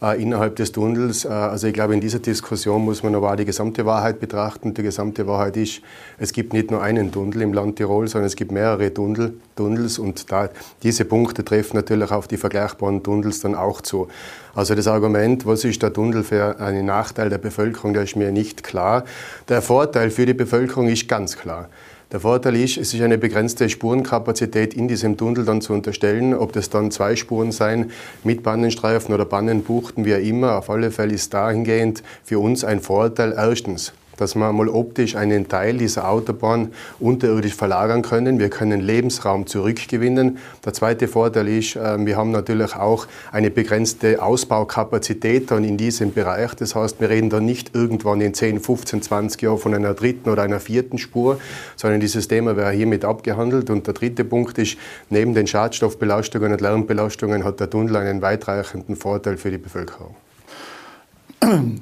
innerhalb 0.00 0.56
des 0.56 0.72
Tunnels. 0.72 1.24
Äh, 1.24 1.28
also 1.28 1.66
ich 1.66 1.74
glaube, 1.74 1.94
in 1.94 2.00
dieser 2.00 2.18
Diskussion 2.18 2.84
muss 2.84 3.02
man 3.02 3.14
aber 3.14 3.32
auch 3.32 3.36
die 3.36 3.44
gesamte 3.44 3.84
Wahrheit 3.86 4.20
betrachten. 4.20 4.74
Die 4.74 4.82
gesamte 4.82 5.26
Wahrheit 5.26 5.56
ist, 5.56 5.82
es 6.18 6.32
gibt 6.32 6.52
nicht 6.52 6.70
nur 6.70 6.82
einen 6.82 7.12
Tunnel 7.12 7.42
im 7.42 7.52
Land 7.52 7.76
Tirol, 7.76 8.08
sondern 8.08 8.26
es 8.26 8.36
gibt 8.36 8.52
mehrere 8.52 8.92
Tunnel, 8.92 9.34
Tunnels 9.56 9.98
und 9.98 10.32
da, 10.32 10.48
diese 10.82 11.04
Punkte 11.04 11.44
treffen 11.44 11.76
natürlich 11.76 12.10
auf 12.10 12.28
die 12.28 12.36
vergleichbaren 12.36 13.02
Tunnels 13.02 13.40
dann 13.40 13.54
auch 13.54 13.80
zu. 13.80 14.08
Also 14.54 14.74
das 14.74 14.86
Argument, 14.88 15.46
was 15.46 15.64
ist 15.64 15.82
der 15.82 15.92
Tunnel 15.92 16.24
für 16.24 16.58
einen 16.58 16.86
Nachteil 16.86 17.28
der 17.28 17.38
Bevölkerung, 17.38 17.92
der 17.92 18.02
ist 18.02 18.16
mir 18.16 18.32
nicht 18.32 18.62
klar. 18.62 19.04
Der 19.48 19.62
Vorteil 19.62 20.10
für 20.10 20.26
die 20.26 20.34
Bevölkerung 20.34 20.88
ist 20.88 21.08
ganz 21.08 21.36
klar. 21.36 21.68
Der 22.12 22.18
Vorteil 22.18 22.56
ist, 22.56 22.76
es 22.76 22.92
ist 22.92 23.00
eine 23.02 23.18
begrenzte 23.18 23.68
Spurenkapazität 23.68 24.74
in 24.74 24.88
diesem 24.88 25.16
Tunnel 25.16 25.44
dann 25.44 25.60
zu 25.60 25.72
unterstellen. 25.72 26.34
Ob 26.34 26.52
das 26.52 26.68
dann 26.68 26.90
zwei 26.90 27.14
Spuren 27.14 27.52
sein 27.52 27.92
mit 28.24 28.42
Bannenstreifen 28.42 29.14
oder 29.14 29.24
Bannenbuchten, 29.24 30.04
wie 30.04 30.16
auch 30.16 30.18
immer. 30.18 30.58
Auf 30.58 30.70
alle 30.70 30.90
Fälle 30.90 31.14
ist 31.14 31.32
dahingehend 31.32 32.02
für 32.24 32.40
uns 32.40 32.64
ein 32.64 32.80
Vorteil. 32.80 33.32
Erstens, 33.36 33.92
dass 34.20 34.34
wir 34.34 34.52
mal 34.52 34.68
optisch 34.68 35.16
einen 35.16 35.48
Teil 35.48 35.78
dieser 35.78 36.08
Autobahn 36.08 36.72
unterirdisch 36.98 37.54
verlagern 37.54 38.02
können. 38.02 38.38
Wir 38.38 38.50
können 38.50 38.80
Lebensraum 38.80 39.46
zurückgewinnen. 39.46 40.38
Der 40.64 40.72
zweite 40.72 41.08
Vorteil 41.08 41.48
ist, 41.48 41.76
ähm, 41.76 42.06
wir 42.06 42.16
haben 42.16 42.30
natürlich 42.30 42.76
auch 42.76 43.06
eine 43.32 43.50
begrenzte 43.50 44.22
Ausbaukapazität 44.22 45.50
dann 45.50 45.64
in 45.64 45.76
diesem 45.76 46.12
Bereich. 46.12 46.54
Das 46.54 46.74
heißt, 46.74 47.00
wir 47.00 47.08
reden 47.08 47.30
dann 47.30 47.46
nicht 47.46 47.74
irgendwann 47.74 48.20
in 48.20 48.34
10, 48.34 48.60
15, 48.60 49.02
20 49.02 49.42
Jahren 49.42 49.58
von 49.58 49.74
einer 49.74 49.94
dritten 49.94 50.28
oder 50.28 50.42
einer 50.42 50.60
vierten 50.60 50.98
Spur, 50.98 51.40
sondern 51.76 52.00
dieses 52.00 52.28
Thema 52.28 52.56
wäre 52.56 52.72
hiermit 52.72 53.04
abgehandelt. 53.04 53.70
Und 53.70 53.86
der 53.86 53.94
dritte 53.94 54.24
Punkt 54.24 54.58
ist, 54.58 54.76
neben 55.08 55.34
den 55.34 55.46
Schadstoffbelastungen 55.46 56.52
und 56.52 56.60
Lärmbelastungen 56.60 57.44
hat 57.44 57.60
der 57.60 57.70
Tunnel 57.70 57.96
einen 57.96 58.22
weitreichenden 58.22 58.96
Vorteil 58.96 59.36
für 59.36 59.50
die 59.50 59.58
Bevölkerung. 59.58 60.14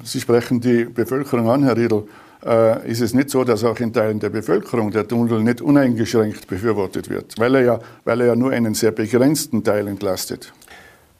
Sie 0.03 0.21
sprechen 0.21 0.61
die 0.61 0.85
Bevölkerung 0.85 1.49
an, 1.49 1.63
Herr 1.63 1.75
Riedl 1.75 2.03
äh, 2.45 2.89
ist 2.89 3.01
es 3.01 3.13
nicht 3.13 3.29
so, 3.29 3.43
dass 3.43 3.63
auch 3.63 3.79
in 3.79 3.93
Teilen 3.93 4.19
der 4.19 4.29
Bevölkerung 4.29 4.91
der 4.91 5.07
Tunnel 5.07 5.43
nicht 5.43 5.61
uneingeschränkt 5.61 6.47
befürwortet 6.47 7.09
wird, 7.09 7.35
weil 7.37 7.55
er 7.55 7.61
ja, 7.61 7.79
weil 8.05 8.21
er 8.21 8.27
ja 8.27 8.35
nur 8.35 8.51
einen 8.51 8.73
sehr 8.73 8.91
begrenzten 8.91 9.63
Teil 9.63 9.87
entlastet. 9.87 10.53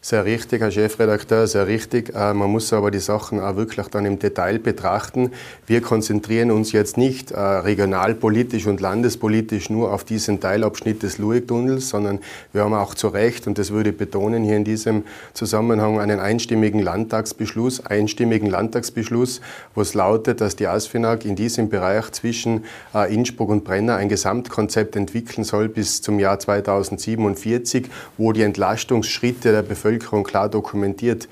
Sehr 0.02 0.24
richtig, 0.24 0.62
Herr 0.62 0.72
Chefredakteur, 0.72 1.46
sehr 1.46 1.68
richtig. 1.68 2.16
Äh, 2.16 2.34
man 2.34 2.50
muss 2.50 2.72
aber 2.72 2.90
die 2.90 3.00
Sachen 3.00 3.42
auch 3.42 3.58
wirklich 3.58 3.86
dann 3.88 4.06
im 4.06 4.18
Detail 4.18 4.58
betrachten. 4.58 5.32
Wir 5.68 5.82
konzentrieren 5.82 6.52
uns 6.52 6.72
jetzt 6.72 6.96
nicht 6.96 7.32
äh, 7.32 7.38
regionalpolitisch 7.38 8.66
und 8.68 8.80
landespolitisch 8.80 9.70
nur 9.70 9.92
auf 9.92 10.06
diesen 10.06 10.40
Teilabschnitt 10.40 11.04
des 11.04 11.18
Lueck-Tunnels, 11.18 11.90
sondern 11.90 12.20
wir 12.54 12.64
haben 12.64 12.76
auch 12.76 12.94
zu 12.94 13.10
Recht, 13.10 13.46
und 13.46 13.58
das 13.58 13.72
würde 13.72 13.90
ich 13.90 13.98
betonen, 13.98 14.46
hier 14.46 14.56
in 14.56 14.64
diesem 14.64 15.04
Zusammenhang 15.34 16.00
einen 16.00 16.22
einstimmigen 16.22 16.82
Landtagsbeschluss, 16.82 17.86
einstimmigen 17.86 18.50
Landtagsbeschluss, 18.50 19.42
wo 19.76 19.82
es 19.82 19.96
lautet, 19.96 20.40
dass 20.40 20.56
die 20.56 20.68
ASFINAG 20.68 21.26
in 21.26 21.36
diesem 21.36 21.68
Bereich 21.68 22.10
zwischen 22.12 22.64
äh, 22.96 23.14
Innsbruck 23.14 23.50
und 23.50 23.66
Brenner 23.66 23.98
ein 23.98 24.08
Gesamtkonzept 24.08 24.96
entwickeln 24.96 25.44
soll 25.44 25.68
bis 25.68 26.02
zum 26.02 26.20
Jahr 26.20 26.40
2047, 26.40 27.90
wo 28.18 28.32
die 28.32 28.44
Entlastungsschritte 28.44 29.52
der 29.52 29.62
Bevölkerung 29.62 29.89
Bevölkerung 29.90 30.24
klar 30.24 30.50
dokumentiert 30.50 31.28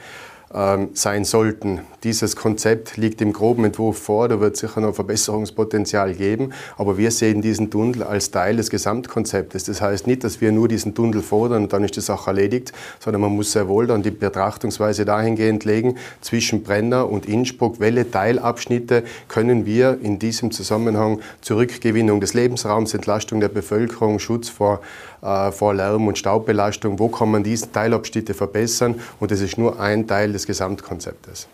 ähm, 0.53 0.89
sein 0.93 1.25
sollten. 1.25 1.81
Dieses 2.03 2.35
Konzept 2.35 2.95
liegt 2.95 3.21
im 3.21 3.33
groben 3.33 3.65
Entwurf 3.65 3.97
vor, 3.97 4.29
da 4.29 4.39
wird 4.39 4.55
sicher 4.55 4.79
noch 4.79 4.95
Verbesserungspotenzial 4.95 6.13
geben, 6.13 6.53
aber 6.77 6.97
wir 6.97 7.11
sehen 7.11 7.41
diesen 7.41 7.69
Tunnel 7.69 8.03
als 8.03 8.31
Teil 8.31 8.55
des 8.55 8.69
Gesamtkonzeptes. 8.69 9.65
Das 9.65 9.81
heißt 9.81 10.07
nicht, 10.07 10.23
dass 10.23 10.39
wir 10.39 10.51
nur 10.51 10.69
diesen 10.69 10.95
Tunnel 10.95 11.21
fordern 11.21 11.63
und 11.63 11.73
dann 11.73 11.83
ist 11.83 11.97
die 11.97 12.01
Sache 12.01 12.29
erledigt, 12.29 12.71
sondern 12.99 13.21
man 13.21 13.35
muss 13.35 13.51
sehr 13.51 13.67
wohl 13.67 13.87
dann 13.87 14.03
die 14.03 14.11
Betrachtungsweise 14.11 15.03
dahingehend 15.03 15.65
legen, 15.65 15.97
zwischen 16.21 16.63
Brenner 16.63 17.09
und 17.09 17.25
Innsbruck, 17.25 17.81
welche 17.81 18.09
Teilabschnitte 18.09 19.03
können 19.27 19.65
wir 19.65 19.99
in 20.01 20.17
diesem 20.17 20.51
Zusammenhang 20.51 21.19
zur 21.41 21.57
Rückgewinnung 21.57 22.21
des 22.21 22.33
Lebensraums, 22.33 22.93
Entlastung 22.93 23.41
der 23.41 23.49
Bevölkerung, 23.49 24.19
Schutz 24.19 24.47
vor, 24.47 24.79
vor 25.21 25.73
Lärm- 25.73 26.07
und 26.07 26.17
Staubbelastung, 26.17 26.99
wo 26.99 27.09
kann 27.09 27.31
man 27.31 27.43
diese 27.43 27.71
Teilabschnitte 27.71 28.33
verbessern 28.33 28.95
und 29.19 29.31
das 29.31 29.41
ist 29.41 29.57
nur 29.57 29.79
ein 29.79 30.07
Teil 30.07 30.31
des 30.31 30.45
Gesamtkonzeptes. 30.45 31.47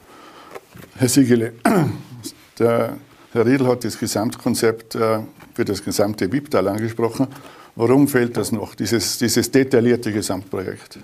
Herr 0.98 1.10
Siegele, 1.10 1.54
der 2.60 2.98
Herr 3.32 3.46
Riedl 3.46 3.68
hat 3.68 3.84
das 3.84 3.98
Gesamtkonzept 3.98 4.96
äh, 4.96 5.20
für 5.54 5.66
das 5.66 5.84
gesamte 5.84 6.32
Wipptal 6.32 6.68
angesprochen. 6.68 7.28
Warum 7.76 8.08
fehlt 8.08 8.38
das 8.38 8.52
noch, 8.52 8.76
dieses, 8.76 9.18
dieses 9.18 9.50
detaillierte 9.50 10.12
Gesamtprojekt? 10.12 11.00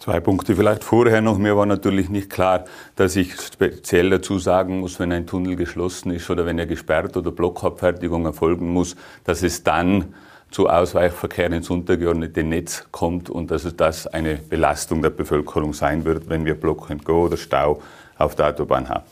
Zwei 0.00 0.18
Punkte 0.18 0.56
vielleicht 0.56 0.82
vorher 0.82 1.20
noch. 1.20 1.38
Mir 1.38 1.56
war 1.56 1.64
natürlich 1.64 2.08
nicht 2.08 2.28
klar, 2.28 2.64
dass 2.96 3.14
ich 3.14 3.40
speziell 3.40 4.10
dazu 4.10 4.40
sagen 4.40 4.80
muss, 4.80 4.98
wenn 4.98 5.12
ein 5.12 5.28
Tunnel 5.28 5.54
geschlossen 5.54 6.10
ist 6.10 6.28
oder 6.28 6.44
wenn 6.44 6.58
er 6.58 6.66
gesperrt 6.66 7.16
oder 7.16 7.30
Blockabfertigung 7.30 8.24
erfolgen 8.24 8.72
muss, 8.72 8.96
dass 9.22 9.44
es 9.44 9.62
dann 9.62 10.12
zu 10.52 10.68
Ausweichverkehr 10.68 11.50
ins 11.50 11.70
untergeordnete 11.70 12.44
Netz 12.44 12.86
kommt 12.92 13.28
und 13.28 13.50
dass 13.50 13.64
es 13.64 13.76
das 13.76 14.06
eine 14.06 14.36
Belastung 14.36 15.02
der 15.02 15.10
Bevölkerung 15.10 15.72
sein 15.74 16.04
wird, 16.04 16.28
wenn 16.28 16.44
wir 16.44 16.54
Block 16.54 16.90
and 16.90 17.04
Go 17.04 17.24
oder 17.24 17.36
Stau 17.36 17.82
auf 18.18 18.36
der 18.36 18.48
Autobahn 18.48 18.88
haben. 18.88 19.04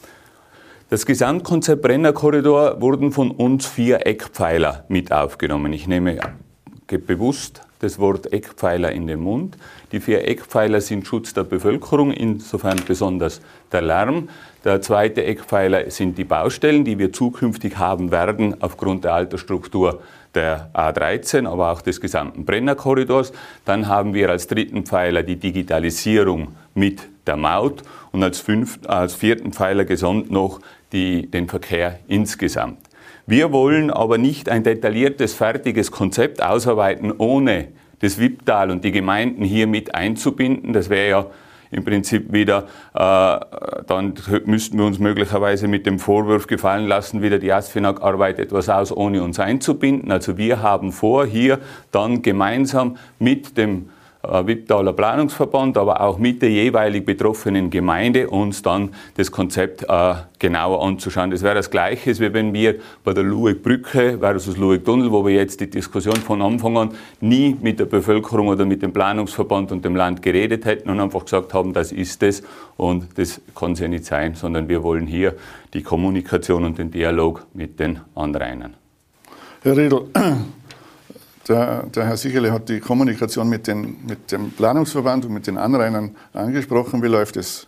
Das 0.91 1.07
Gesamtkonzept 1.07 1.83
Brennerkorridor 1.83 2.81
wurden 2.81 3.13
von 3.13 3.31
uns 3.31 3.67
vier 3.67 4.07
Eckpfeiler 4.07 4.85
mit 4.89 5.13
aufgenommen. 5.13 5.73
Ich 5.73 5.87
nehme 5.87 6.19
bewusst 7.07 7.63
das 7.81 7.99
Wort 7.99 8.33
Eckpfeiler 8.33 8.93
in 8.93 9.07
den 9.07 9.21
Mund. 9.21 9.57
Die 9.91 10.01
vier 10.01 10.27
Eckpfeiler 10.29 10.81
sind 10.81 11.07
Schutz 11.07 11.35
der 11.35 11.45
Bevölkerung, 11.45 12.13
insofern 12.13 12.81
besonders 12.87 13.41
der 13.73 13.83
Lärm. 13.83 14.29
Der 14.65 14.81
zweite 14.83 15.25
Eckpfeiler 15.25 15.91
sind 15.91 16.17
die 16.19 16.25
Baustellen, 16.25 16.85
die 16.85 16.99
wir 16.99 17.13
zukünftig 17.13 17.79
haben 17.79 18.11
werden 18.11 18.63
aufgrund 18.63 19.05
der 19.05 19.15
Altersstruktur 19.15 20.01
der 20.35 20.71
A13, 20.75 21.49
aber 21.49 21.73
auch 21.73 21.81
des 21.81 22.01
gesamten 22.01 22.45
Brennerkorridors. 22.45 23.33
Dann 23.65 23.89
haben 23.89 24.15
wir 24.15 24.31
als 24.31 24.47
dritten 24.47 24.85
Pfeiler 24.85 25.23
die 25.23 25.37
Digitalisierung 25.37 26.55
mit 26.75 27.09
der 27.27 27.37
Maut 27.37 27.83
und 28.13 28.23
als, 28.23 28.39
fünf, 28.39 28.79
als 28.87 29.15
vierten 29.15 29.53
Pfeiler 29.53 29.85
gesonnt 29.85 30.31
noch 30.31 30.61
die, 30.93 31.31
den 31.31 31.49
Verkehr 31.49 31.99
insgesamt. 32.07 32.90
Wir 33.31 33.53
wollen 33.53 33.93
aber 33.93 34.19
nicht 34.19 34.49
ein 34.49 34.65
detailliertes, 34.65 35.35
fertiges 35.35 35.93
Konzept 35.93 36.43
ausarbeiten, 36.43 37.13
ohne 37.17 37.69
das 38.01 38.19
Wipptal 38.19 38.73
und 38.73 38.83
die 38.83 38.91
Gemeinden 38.91 39.45
hier 39.45 39.69
mit 39.69 39.95
einzubinden. 39.95 40.73
Das 40.73 40.91
wäre 40.91 41.09
ja 41.09 41.27
im 41.71 41.85
Prinzip 41.85 42.33
wieder, 42.33 42.67
äh, 42.93 43.39
dann 43.87 44.15
müssten 44.47 44.79
wir 44.79 44.85
uns 44.85 44.99
möglicherweise 44.99 45.69
mit 45.69 45.87
dem 45.87 46.01
Vorwurf 46.01 46.49
gefallen 46.49 46.89
lassen, 46.89 47.23
wieder 47.23 47.39
die 47.39 47.53
ASFINAG 47.53 48.03
arbeitet 48.03 48.47
etwas 48.47 48.69
aus, 48.69 48.91
ohne 48.91 49.23
uns 49.23 49.39
einzubinden. 49.39 50.11
Also 50.11 50.37
wir 50.37 50.61
haben 50.61 50.91
vor, 50.91 51.25
hier 51.25 51.61
dann 51.93 52.23
gemeinsam 52.23 52.97
mit 53.21 53.57
dem 53.57 53.91
Wipptaler 54.23 54.93
Planungsverband, 54.93 55.79
aber 55.79 56.03
auch 56.03 56.19
mit 56.19 56.43
der 56.43 56.51
jeweilig 56.51 57.07
betroffenen 57.07 57.71
Gemeinde 57.71 58.29
uns 58.29 58.61
dann 58.61 58.91
das 59.17 59.33
Konzept 59.33 59.85
äh, 59.89 60.15
genauer 60.39 60.85
anzuschauen. 60.87 61.31
Das 61.31 61.43
wäre 61.43 61.55
das 61.55 61.71
Gleiche, 61.71 62.19
wie 62.19 62.33
wenn 62.35 62.53
wir 62.53 62.77
bei 63.03 63.15
der 63.15 63.25
Lueck-Brücke 63.25 64.19
versus 64.19 64.59
Lueck-Tunnel, 64.59 65.11
wo 65.11 65.25
wir 65.25 65.35
jetzt 65.35 65.61
die 65.61 65.71
Diskussion 65.71 66.17
von 66.17 66.43
Anfang 66.43 66.77
an 66.77 66.91
nie 67.21 67.57
mit 67.63 67.81
der 67.81 67.87
Bevölkerung 67.87 68.49
oder 68.49 68.67
mit 68.67 68.83
dem 68.83 68.93
Planungsverband 68.93 69.73
und 69.73 69.85
dem 69.87 69.97
Land 69.97 70.21
geredet 70.21 70.67
hätten 70.67 70.91
und 70.91 71.01
einfach 71.01 71.25
gesagt 71.25 71.55
haben, 71.55 71.73
das 71.73 71.91
ist 71.91 72.23
es 72.23 72.43
und 72.77 73.19
das 73.19 73.41
kann 73.55 73.73
es 73.73 73.81
ja 73.81 73.89
nicht 73.89 74.05
sein, 74.05 74.35
sondern 74.35 74.69
wir 74.69 74.83
wollen 74.83 75.07
hier 75.07 75.35
die 75.73 75.83
Kommunikation 75.83 76.65
und 76.65 76.79
den 76.79 76.91
Dialog 76.91 77.47
mit 77.55 77.81
den 77.81 78.01
Anrainern. 78.15 78.75
Herr 79.63 79.77
Riedl, 79.77 80.07
der, 81.51 81.83
der, 81.95 82.07
Herr 82.07 82.17
Sicherle 82.17 82.53
hat 82.53 82.69
die 82.69 82.81
Kommunikation 82.81 83.49
mit, 83.49 83.67
den, 83.67 83.97
mit, 84.07 84.33
dem 84.33 84.53
Planungsverband 84.53 85.27
und 85.27 85.33
mit 85.33 85.47
den 85.47 85.59
Anrainern 85.59 86.17
angesprochen. 86.33 87.03
Wie 87.03 87.09
läuft 87.09 87.37
es? 87.37 87.67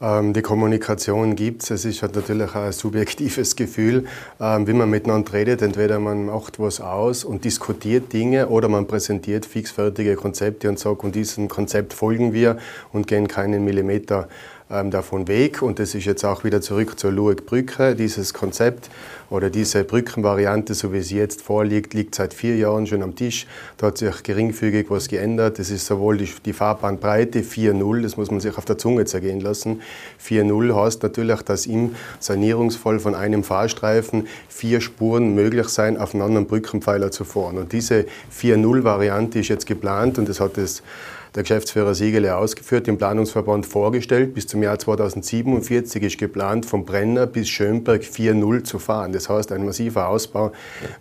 Ähm, 0.00 0.32
die 0.32 0.42
Kommunikation 0.42 1.34
gibt 1.34 1.64
es. 1.64 1.70
Es 1.70 1.84
ist 1.84 2.02
halt 2.02 2.14
natürlich 2.14 2.54
ein 2.54 2.72
subjektives 2.72 3.56
Gefühl, 3.56 4.06
ähm, 4.40 4.66
wie 4.66 4.72
man 4.72 4.88
miteinander 4.88 5.32
redet. 5.32 5.60
Entweder 5.62 5.98
man 5.98 6.26
macht 6.26 6.60
was 6.60 6.80
aus 6.80 7.24
und 7.24 7.44
diskutiert 7.44 8.12
Dinge 8.12 8.48
oder 8.48 8.68
man 8.68 8.86
präsentiert 8.86 9.44
fixfertige 9.44 10.14
Konzepte 10.14 10.68
und 10.68 10.78
sagt, 10.78 11.02
und 11.02 11.14
diesem 11.14 11.48
Konzept 11.48 11.92
folgen 11.92 12.32
wir 12.32 12.58
und 12.92 13.08
gehen 13.08 13.26
keinen 13.26 13.64
Millimeter 13.64 14.28
ähm, 14.70 14.90
davon 14.90 15.28
weg. 15.28 15.62
Und 15.62 15.78
das 15.78 15.94
ist 15.94 16.04
jetzt 16.04 16.24
auch 16.24 16.44
wieder 16.44 16.60
zurück 16.60 16.98
zur 16.98 17.12
Lueck-Brücke. 17.12 17.94
Dieses 17.94 18.34
Konzept 18.34 18.90
oder 19.30 19.50
diese 19.50 19.84
Brückenvariante, 19.84 20.74
so 20.74 20.92
wie 20.92 21.00
sie 21.00 21.16
jetzt 21.16 21.42
vorliegt, 21.42 21.94
liegt 21.94 22.14
seit 22.14 22.34
vier 22.34 22.56
Jahren 22.56 22.86
schon 22.86 23.02
am 23.02 23.14
Tisch. 23.14 23.46
Da 23.76 23.88
hat 23.88 23.98
sich 23.98 24.22
geringfügig 24.22 24.86
was 24.88 25.08
geändert. 25.08 25.58
Das 25.58 25.70
ist 25.70 25.86
sowohl 25.86 26.18
die, 26.18 26.30
die 26.44 26.52
Fahrbahnbreite 26.52 27.40
4.0, 27.40 28.02
das 28.02 28.16
muss 28.16 28.30
man 28.30 28.40
sich 28.40 28.56
auf 28.56 28.64
der 28.64 28.78
Zunge 28.78 29.04
zergehen 29.04 29.40
lassen. 29.40 29.82
4.0 30.22 30.74
heißt 30.74 31.02
natürlich, 31.02 31.42
dass 31.42 31.66
im 31.66 31.94
Sanierungsfall 32.20 33.00
von 33.00 33.14
einem 33.14 33.44
Fahrstreifen 33.44 34.26
vier 34.48 34.80
Spuren 34.80 35.34
möglich 35.34 35.68
sein, 35.68 35.98
auf 35.98 36.14
einen 36.14 36.22
anderen 36.22 36.46
Brückenpfeiler 36.46 37.10
zu 37.10 37.24
fahren. 37.24 37.58
Und 37.58 37.72
diese 37.72 38.06
4.0-Variante 38.34 39.40
ist 39.40 39.48
jetzt 39.48 39.66
geplant 39.66 40.18
und 40.18 40.28
das 40.28 40.40
hat 40.40 40.56
das 40.56 40.82
der 41.34 41.42
Geschäftsführer 41.42 41.94
Siegele 41.94 42.36
ausgeführt, 42.36 42.88
im 42.88 42.98
Planungsverband 42.98 43.66
vorgestellt. 43.66 44.34
Bis 44.34 44.46
zum 44.46 44.62
Jahr 44.62 44.78
2047 44.78 46.02
ist 46.02 46.18
geplant, 46.18 46.66
vom 46.66 46.84
Brenner 46.84 47.26
bis 47.26 47.48
Schönberg 47.48 48.02
4.0 48.02 48.64
zu 48.64 48.78
fahren. 48.78 49.12
Das 49.12 49.28
heißt, 49.28 49.52
ein 49.52 49.64
massiver 49.64 50.08
Ausbau 50.08 50.52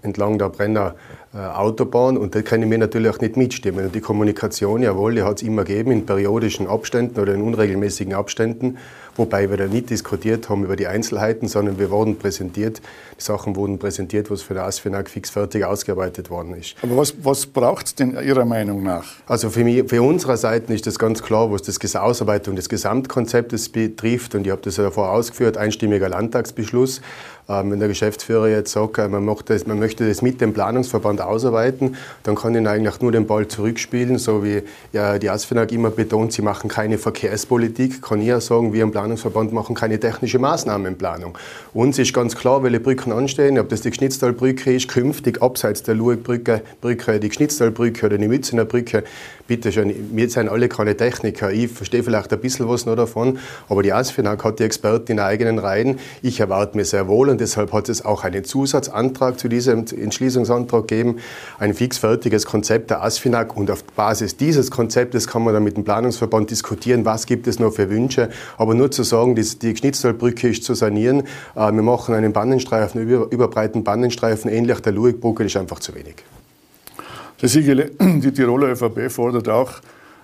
entlang 0.02 0.38
der 0.38 0.50
Brenner 0.50 0.96
äh, 1.34 1.38
Autobahn 1.38 2.18
und 2.18 2.36
da 2.36 2.42
können 2.42 2.72
wir 2.72 2.78
natürlich 2.78 3.10
auch 3.12 3.20
nicht 3.20 3.38
mitstimmen. 3.38 3.86
Und 3.86 3.96
die 3.96 4.02
Kommunikation, 4.02 4.82
jawohl, 4.82 5.16
die 5.16 5.24
hat 5.24 5.38
es 5.38 5.44
immer 5.44 5.64
gegeben 5.64 5.92
in 5.92 6.06
periodischen 6.06 6.68
Abständen 6.68 7.20
oder 7.20 7.34
in 7.34 7.42
unregelmäßigen 7.42 8.14
Abständen 8.14 8.78
wobei 9.18 9.50
wir 9.50 9.58
da 9.58 9.66
nicht 9.66 9.90
diskutiert 9.90 10.50
haben 10.50 10.64
über 10.64 10.76
die 10.76 10.88
Einzelheiten, 10.88 11.48
sondern 11.48 11.80
wir 11.80 11.92
wurden 11.92 12.18
präsentiert, 12.18 12.82
die 13.18 13.24
Sachen 13.24 13.56
wurden 13.56 13.80
präsentiert, 13.80 14.32
was 14.32 14.42
für 14.42 14.54
der 14.54 14.64
ASFINAG 14.64 15.10
fix 15.10 15.30
fertig 15.30 15.66
ausgearbeitet 15.66 16.30
worden 16.30 16.54
ist. 16.56 16.76
Aber 16.82 16.98
was, 16.98 17.14
was 17.24 17.46
braucht 17.46 17.88
es 17.88 17.96
denn 17.96 18.18
Ihrer 18.24 18.46
Meinung 18.46 18.84
nach? 18.84 19.06
Also 19.26 19.50
für, 19.50 19.64
mich, 19.64 19.90
für 19.90 20.02
unsere 20.02 20.38
Seite 20.38 20.74
ist 20.74 20.88
das 20.88 21.00
ganz 21.00 21.22
klar, 21.22 21.52
was 21.52 21.64
das 21.64 21.96
Ausarbeitung 21.96 22.56
des 22.56 22.70
Gesamtkonzeptes 22.70 23.70
betrifft 23.70 24.36
und 24.36 24.46
ich 24.46 24.52
habe 24.52 24.62
das 24.62 24.78
ja 24.78 24.84
davor 24.84 25.12
ausgeführt, 25.12 25.58
einstimmiger 25.58 26.10
Landtagsbeschluss. 26.10 27.02
Ähm, 27.50 27.72
wenn 27.72 27.80
der 27.80 27.88
Geschäftsführer 27.88 28.50
jetzt 28.50 28.74
sagt, 28.74 28.98
äh, 28.98 29.08
man, 29.08 29.26
das, 29.46 29.66
man, 29.66 29.80
möchte 29.80 30.06
das 30.06 30.22
mit 30.22 30.42
dem 30.42 30.54
Planungsverband 30.54 31.22
ausarbeiten, 31.22 31.96
dann 32.24 32.36
kann 32.36 32.54
ich 32.54 32.68
eigentlich 32.68 33.00
nur 33.00 33.14
den 33.14 33.26
Ball 33.26 33.48
zurückspielen, 33.48 34.18
so 34.18 34.44
wie 34.44 34.64
ja, 34.92 35.18
die 35.18 35.30
ASFINAG 35.30 35.72
immer 35.72 35.90
betont, 35.90 36.34
sie 36.34 36.42
machen 36.42 36.70
keine 36.70 36.98
Verkehrspolitik, 36.98 38.02
kann 38.02 38.20
ich 38.20 38.28
ja 38.28 38.42
sagen, 38.42 38.74
wir 38.74 38.84
im 38.84 38.92
Planungsverband 38.92 39.54
machen 39.54 39.76
keine 39.76 39.98
technische 39.98 40.40
Maßnahmenplanung. 40.40 41.38
Uns 41.74 41.98
ist 42.00 42.14
ganz 42.14 42.36
klar, 42.36 42.64
welche 42.64 42.82
Brücken 42.82 43.14
anstehen, 43.14 43.58
ob 43.60 43.70
das 43.70 43.80
die 43.80 43.92
Geschnitztalbrücke 43.92 44.74
ist, 44.74 44.90
künftig 44.90 45.42
abseits 45.42 45.84
der 45.84 45.96
Luegbrücke, 45.96 46.62
Brücke, 46.82 47.18
die 47.22 47.30
Geschnitztalbrücke 47.30 48.08
oder 48.08 48.18
die 48.18 48.28
Mützener 48.28 48.66
Brücke, 48.66 49.06
bitte 49.48 49.72
schön, 49.72 49.94
wir 50.12 50.30
sind 50.30 50.50
alle 50.50 50.68
keine 50.68 50.96
Techniker. 50.96 51.52
Ich 51.52 51.72
verstehe 51.72 52.04
vielleicht 52.04 52.32
ein 52.34 52.40
bisschen 52.40 52.68
was 52.68 52.86
noch 52.86 52.96
davon, 52.96 53.40
aber 53.70 53.82
die 53.82 53.94
ASFINAG 53.94 54.44
hat 54.44 54.60
die 54.60 54.64
Experten 54.64 55.14
in 55.14 55.20
eigenen 55.20 55.58
Reihen. 55.58 56.00
Ich 56.22 56.40
erwarte 56.40 56.78
mir 56.78 56.86
sehr 56.86 57.08
wohl, 57.08 57.30
und 57.30 57.40
deshalb 57.40 57.72
hat 57.74 57.90
es 57.90 58.04
auch 58.04 58.24
einen 58.24 58.44
Zusatzantrag 58.44 59.40
zu 59.40 59.48
diesem 59.48 59.86
Entschließungsantrag 59.86 60.88
gegeben, 60.88 61.18
ein 61.60 61.74
fixfertiges 61.74 62.46
Konzept 62.46 62.90
der 62.90 63.04
ASFINAG 63.04 63.56
und 63.56 63.72
auf 63.72 63.84
Basis 63.84 64.38
dieses 64.38 64.70
Konzeptes 64.70 65.28
kann 65.28 65.44
man 65.44 65.54
dann 65.54 65.64
mit 65.64 65.78
dem 65.78 65.84
Planungsverband 65.84 66.52
diskutieren, 66.52 67.06
was 67.06 67.26
gibt 67.26 67.48
es 67.48 67.60
noch 67.60 67.74
für 67.74 67.90
Wünsche, 67.90 68.30
aber 68.58 68.76
nur 68.76 68.92
zu 68.92 69.04
sagen, 69.04 69.36
die, 69.36 69.76
Schnitztalbrücke 69.76 70.50
ist 70.50 70.64
zu 70.64 70.74
sanieren, 70.74 71.22
äh, 71.56 71.72
wir 71.72 71.82
machen 71.84 72.16
einen 72.16 72.34
Bannenstreifen, 72.34 73.02
über, 73.02 73.32
überbreiten 73.32 73.84
Bannenstreifen, 73.84 74.52
ähnlich 74.52 74.80
der 74.82 74.92
Luigbrücke, 74.92 75.46
ist 75.46 75.56
einfach 75.56 75.80
zu 75.80 75.96
wenig. 75.96 76.16
Der 77.42 77.50
Siegele, 77.50 77.92
die 78.00 78.32
Tiroler 78.32 78.70
ÖVP 78.70 79.12
fordert 79.12 79.50
auch, 79.50 79.74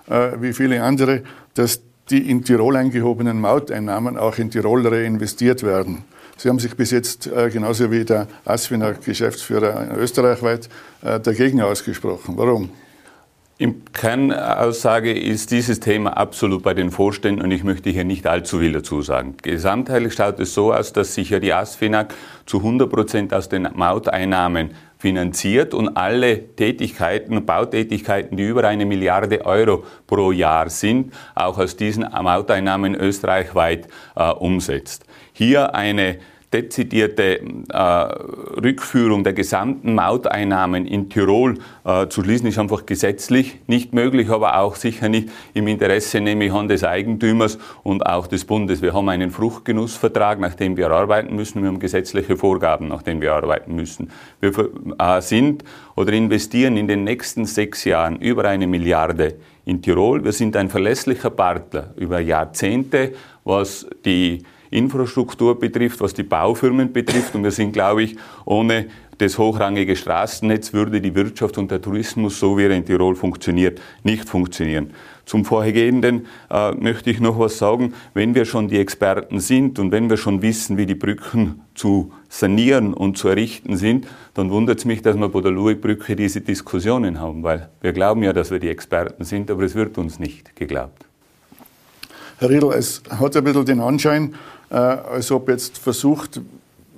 äh, 0.08 0.32
wie 0.40 0.52
viele 0.52 0.82
andere, 0.82 1.22
dass 1.54 1.80
die 2.10 2.30
in 2.30 2.44
Tirol 2.44 2.76
eingehobenen 2.76 3.40
Mauteinnahmen 3.40 4.18
auch 4.18 4.38
in 4.38 4.50
Tirol 4.50 4.86
reinvestiert 4.86 5.62
werden. 5.62 6.04
Sie 6.36 6.48
haben 6.48 6.58
sich 6.58 6.76
bis 6.76 6.90
jetzt 6.90 7.28
äh, 7.28 7.48
genauso 7.50 7.90
wie 7.90 8.04
der 8.04 8.26
Aswiner 8.44 8.94
Geschäftsführer 8.94 9.96
österreichweit 9.96 10.68
äh, 11.02 11.20
dagegen 11.20 11.62
ausgesprochen. 11.62 12.34
Warum? 12.36 12.70
Im 13.56 13.84
Kernaussage 13.92 15.16
ist 15.16 15.52
dieses 15.52 15.78
Thema 15.78 16.16
absolut 16.16 16.64
bei 16.64 16.74
den 16.74 16.90
Vorständen 16.90 17.40
und 17.40 17.52
ich 17.52 17.62
möchte 17.62 17.88
hier 17.88 18.02
nicht 18.02 18.26
allzu 18.26 18.58
viel 18.58 18.72
dazu 18.72 19.00
sagen. 19.00 19.36
Gesamtheitlich 19.42 20.14
schaut 20.14 20.40
es 20.40 20.54
so 20.54 20.72
aus, 20.72 20.92
dass 20.92 21.14
sich 21.14 21.30
ja 21.30 21.38
die 21.38 21.52
ASFINAG 21.52 22.12
zu 22.46 22.58
100 22.58 22.90
Prozent 22.90 23.32
aus 23.32 23.48
den 23.48 23.68
Mauteinnahmen 23.72 24.70
finanziert 24.98 25.72
und 25.72 25.96
alle 25.96 26.56
Tätigkeiten, 26.56 27.46
Bautätigkeiten, 27.46 28.36
die 28.36 28.42
über 28.42 28.66
eine 28.66 28.86
Milliarde 28.86 29.46
Euro 29.46 29.84
pro 30.08 30.32
Jahr 30.32 30.68
sind, 30.68 31.14
auch 31.36 31.56
aus 31.56 31.76
diesen 31.76 32.02
Mauteinnahmen 32.02 32.96
österreichweit 32.96 33.86
äh, 34.16 34.30
umsetzt. 34.30 35.06
Hier 35.32 35.76
eine 35.76 36.18
dezidierte 36.54 37.40
äh, 37.68 37.78
Rückführung 37.78 39.24
der 39.24 39.32
gesamten 39.32 39.94
Mauteinnahmen 39.94 40.86
in 40.86 41.10
Tirol 41.10 41.58
äh, 41.84 42.06
zu 42.06 42.22
schließen, 42.22 42.46
ist 42.46 42.58
einfach 42.58 42.86
gesetzlich 42.86 43.58
nicht 43.66 43.92
möglich, 43.92 44.30
aber 44.30 44.58
auch 44.58 44.76
sicher 44.76 45.08
nicht 45.08 45.30
im 45.52 45.66
Interesse, 45.66 46.20
nehme 46.20 46.46
ich 46.46 46.52
an, 46.52 46.68
des 46.68 46.84
Eigentümers 46.84 47.58
und 47.82 48.06
auch 48.06 48.28
des 48.28 48.44
Bundes. 48.44 48.80
Wir 48.80 48.94
haben 48.94 49.08
einen 49.08 49.32
Fruchtgenussvertrag, 49.32 50.38
nach 50.38 50.54
dem 50.54 50.76
wir 50.76 50.90
arbeiten 50.90 51.34
müssen. 51.34 51.60
Wir 51.60 51.68
haben 51.68 51.80
gesetzliche 51.80 52.36
Vorgaben, 52.36 52.86
nach 52.88 53.02
denen 53.02 53.20
wir 53.20 53.34
arbeiten 53.34 53.74
müssen. 53.74 54.10
Wir 54.40 54.52
äh, 54.98 55.20
sind 55.20 55.64
oder 55.96 56.12
investieren 56.12 56.76
in 56.76 56.86
den 56.86 57.02
nächsten 57.02 57.46
sechs 57.46 57.84
Jahren 57.84 58.20
über 58.20 58.44
eine 58.44 58.68
Milliarde 58.68 59.34
in 59.64 59.82
Tirol. 59.82 60.24
Wir 60.24 60.32
sind 60.32 60.56
ein 60.56 60.70
verlässlicher 60.70 61.30
Partner 61.30 61.94
über 61.96 62.20
Jahrzehnte, 62.20 63.12
was 63.44 63.86
die 64.04 64.44
Infrastruktur 64.74 65.58
betrifft, 65.58 66.00
was 66.00 66.14
die 66.14 66.22
Baufirmen 66.22 66.92
betrifft. 66.92 67.34
Und 67.34 67.44
wir 67.44 67.50
sind, 67.50 67.72
glaube 67.72 68.02
ich, 68.02 68.16
ohne 68.44 68.86
das 69.18 69.38
hochrangige 69.38 69.94
Straßennetz 69.94 70.72
würde 70.72 71.00
die 71.00 71.14
Wirtschaft 71.14 71.56
und 71.58 71.70
der 71.70 71.80
Tourismus, 71.80 72.38
so 72.38 72.58
wie 72.58 72.64
er 72.64 72.70
in 72.70 72.84
Tirol 72.84 73.14
funktioniert, 73.14 73.80
nicht 74.02 74.28
funktionieren. 74.28 74.90
Zum 75.24 75.44
Vorhergehenden 75.44 76.26
äh, 76.50 76.72
möchte 76.72 77.10
ich 77.10 77.20
noch 77.20 77.38
was 77.38 77.56
sagen. 77.56 77.94
Wenn 78.12 78.34
wir 78.34 78.44
schon 78.44 78.68
die 78.68 78.78
Experten 78.78 79.40
sind 79.40 79.78
und 79.78 79.90
wenn 79.92 80.10
wir 80.10 80.16
schon 80.16 80.42
wissen, 80.42 80.76
wie 80.76 80.86
die 80.86 80.94
Brücken 80.94 81.62
zu 81.74 82.12
sanieren 82.28 82.92
und 82.92 83.16
zu 83.16 83.28
errichten 83.28 83.76
sind, 83.76 84.06
dann 84.34 84.50
wundert 84.50 84.80
es 84.80 84.84
mich, 84.84 85.00
dass 85.00 85.16
wir 85.16 85.28
bei 85.28 85.40
der 85.40 85.52
Luig-Brücke 85.52 86.16
diese 86.16 86.40
Diskussionen 86.40 87.20
haben, 87.20 87.42
weil 87.42 87.70
wir 87.80 87.92
glauben 87.92 88.22
ja, 88.22 88.32
dass 88.32 88.50
wir 88.50 88.58
die 88.58 88.68
Experten 88.68 89.24
sind, 89.24 89.50
aber 89.50 89.62
es 89.62 89.74
wird 89.74 89.96
uns 89.96 90.18
nicht 90.18 90.56
geglaubt. 90.56 91.06
Herr 92.38 92.50
Riedl, 92.50 92.72
es 92.72 93.00
hat 93.08 93.36
ein 93.36 93.44
bisschen 93.44 93.64
den 93.64 93.80
Anschein, 93.80 94.34
äh, 94.70 94.74
als 94.74 95.30
ob 95.30 95.48
jetzt 95.48 95.78
versucht 95.78 96.40